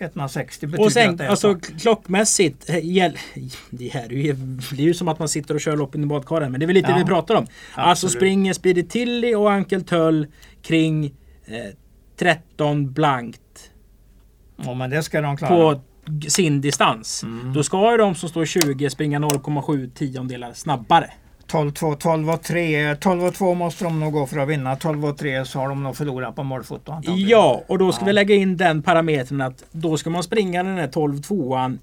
[0.00, 1.80] 160 betyder Och sen att det är alltså start.
[1.80, 2.70] klockmässigt.
[2.70, 3.18] eh, Gäll,
[3.70, 4.32] det här är ju,
[4.72, 6.50] det är ju som att man sitter och kör loppen i badkaren.
[6.52, 6.96] Men det är väl lite Ja.
[6.98, 7.46] vi pratar om.
[7.74, 8.12] Alltså Absolut.
[8.12, 10.26] springer Speedy Tilly och Uncle Tull
[10.62, 11.12] kring eh,
[12.18, 13.40] 13 blankt
[14.56, 15.50] Ja, men det ska de klara.
[15.74, 15.80] på
[16.28, 17.22] sin distans.
[17.22, 17.52] Mm.
[17.52, 21.10] Då ska ju de som står 20 springa 0,7 tiondelar snabbare.
[21.48, 22.96] 12-2, 12 och 3.
[22.96, 24.76] 12 och 2 måste de nog gå för att vinna.
[24.76, 27.28] 12 och 3 så har de nog förlorat på målfoto antagligen.
[27.28, 28.06] Ja, och då ska Ja.
[28.06, 31.78] vi lägga in den parametern att då ska man springa den här 12-2an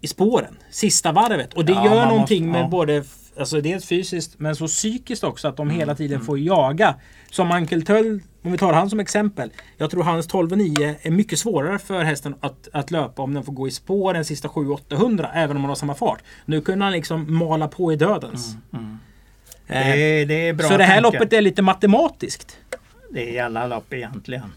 [0.00, 0.56] i spåren.
[0.70, 1.54] Sista varvet.
[1.54, 2.68] Och det Ja, gör någonting måste- med ja.
[2.68, 3.04] både
[3.38, 6.94] Alltså dels fysiskt men så psykiskt också att de Mm, hela tiden får jaga.
[7.30, 9.50] Som Uncle Tull, om vi tar han som exempel.
[9.76, 13.52] Jag tror hans 12,9 är mycket svårare för hästen att, att löpa om den får
[13.52, 16.18] gå i spår den sista 7-800 även om man har samma fart.
[16.44, 18.56] Nu kunde han liksom mala på i dödens.
[18.72, 18.98] Mm.
[19.66, 21.18] Eh, Det, är, det är så det här tanke.
[21.18, 22.56] loppet är lite matematiskt.
[23.10, 24.52] Det är i alla lopp egentligen.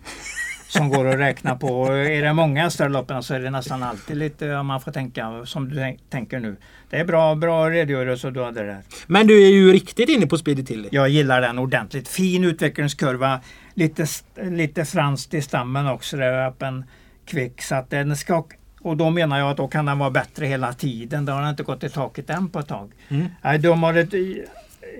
[0.71, 1.85] Som går att räkna på.
[1.93, 5.45] Är det många större loppen så är det nästan alltid lite om man får tänka
[5.45, 6.55] som du tänk- tänker nu.
[6.89, 8.81] Det är bra, bra redogörelse du hade där.
[9.07, 10.89] Men du är ju riktigt inne på Speedy Tilly.
[10.91, 12.07] Jag gillar den ordentligt.
[12.07, 13.39] Fin utvecklingskurva.
[13.73, 14.05] Lite,
[14.43, 16.17] lite franskt i stammen också.
[16.17, 16.85] Det är öppen
[17.25, 17.61] kvick.
[17.61, 18.43] Så att den ska,
[18.81, 21.25] och då menar jag att då kan den vara bättre hela tiden.
[21.25, 22.91] Det har den inte gått i taket än på ett tag.
[23.09, 23.61] Mm.
[23.61, 24.13] De har ett,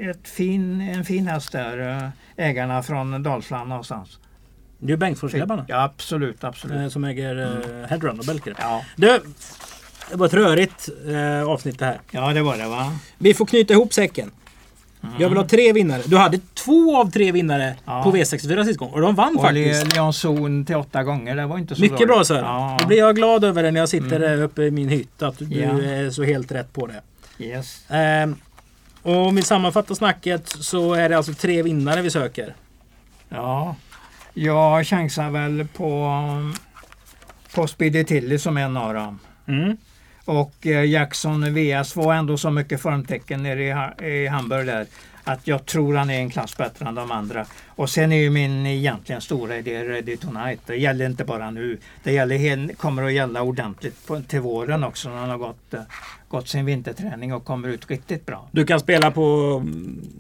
[0.02, 2.04] ett fin, en fin häst där.
[2.04, 2.10] eh,
[2.46, 4.20] Ägarna från Dalsland någonstans.
[4.84, 5.66] Det är ju Bengtsforsgrabbarna.
[5.68, 6.78] Ja, absolut, absolut.
[6.78, 8.56] eh, Som äger eh, Headrun och Belker.
[8.60, 8.86] Ja.
[8.96, 9.08] Du,
[10.10, 12.02] det var ett rörigt eh, avsnitt det här.
[12.12, 12.94] ja, det var det va?
[13.18, 14.32] Vi får knyta ihop säcken.
[15.20, 16.02] Jag vill ha tre vinnare.
[16.06, 18.04] Du hade två av tre vinnare Ja.
[18.04, 19.86] på V64 sist gång och de vann Och faktiskt.
[19.88, 21.36] Le- Leon Zon till åtta gånger.
[21.36, 22.08] Det var inte så Mycket dåligt.
[22.08, 22.46] bra Sören.
[22.46, 22.78] Ja.
[22.82, 25.22] Då blir jag glad över det när jag sitter där uppe i min hytt.
[25.22, 25.70] Att du Ja.
[25.82, 27.02] är så helt rätt på det.
[27.46, 27.86] Yes.
[27.90, 28.36] Ehm,
[29.02, 32.56] och om vi sammanfattar snacket så är det alltså tre vinnare vi söker.
[33.30, 33.76] Ja,
[34.34, 36.12] jag chansar väl på,
[37.56, 39.20] på Speedy Tilly som en av dem.
[39.48, 39.78] Mm.
[40.26, 44.86] Och eh, Jackson VS var ändå så mycket formtecken nere i, i Hamburg där.
[45.24, 47.46] Att jag tror han är en klass bättre än de andra.
[47.68, 50.60] Och sen är ju min egentligen stora idé Ready Tonight.
[50.66, 51.78] Det gäller inte bara nu.
[52.04, 55.82] Det gäller, kommer att gälla ordentligt på, till våren också när han har gått, eh,
[56.28, 58.48] gått sin vinterträning och kommer ut riktigt bra.
[58.52, 59.64] Du kan spela på...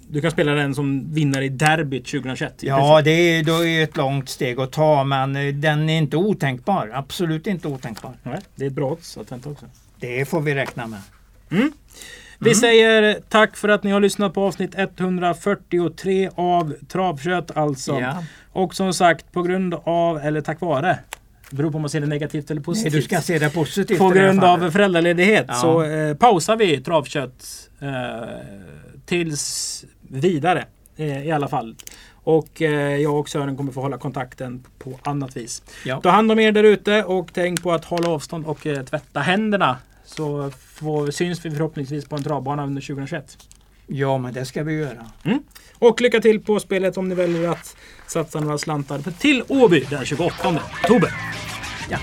[0.09, 2.63] Du kan spela den som vinnare i derbyt 2021.
[2.63, 5.97] i Ja, det är, då är ett långt steg att ta men eh, den är
[5.97, 6.91] inte otänkbar.
[6.93, 8.13] Absolut inte otänkbar.
[8.23, 9.65] Nej, det är ett bra odds att vänta också.
[9.99, 11.01] Det får vi räkna med.
[12.43, 17.99] Vi säger tack för att ni har lyssnat på avsnitt 143 av Travkött alltså.
[17.99, 18.23] Ja.
[18.51, 20.99] Och som sagt på grund av, eller tack vare,
[21.51, 22.93] beror på om man ser det negativt eller Nej, positivt.
[22.93, 23.97] du ska se det positivt.
[23.97, 25.53] på grund av föräldraledighet Ja.
[25.53, 27.89] så eh, pausar vi Travkött eh,
[29.05, 30.65] tills vidare
[30.97, 31.75] eh, i alla fall.
[32.23, 35.63] Och eh, jag och Sören kommer få hålla kontakten på annat vis.
[35.85, 36.01] Ja.
[36.01, 39.19] Ta hand om er där ute och tänk på att hålla avstånd och eh, tvätta
[39.19, 39.77] händerna.
[40.15, 43.37] Så får, syns vi förhoppningsvis på en travbana under 2021.
[43.87, 45.11] ja, men det ska vi göra.
[45.73, 47.75] Och lycka till på spelet om ni väljer att
[48.07, 50.33] satsa några slantar till Åby den 28
[50.83, 51.13] oktober.
[51.89, 51.97] Ja.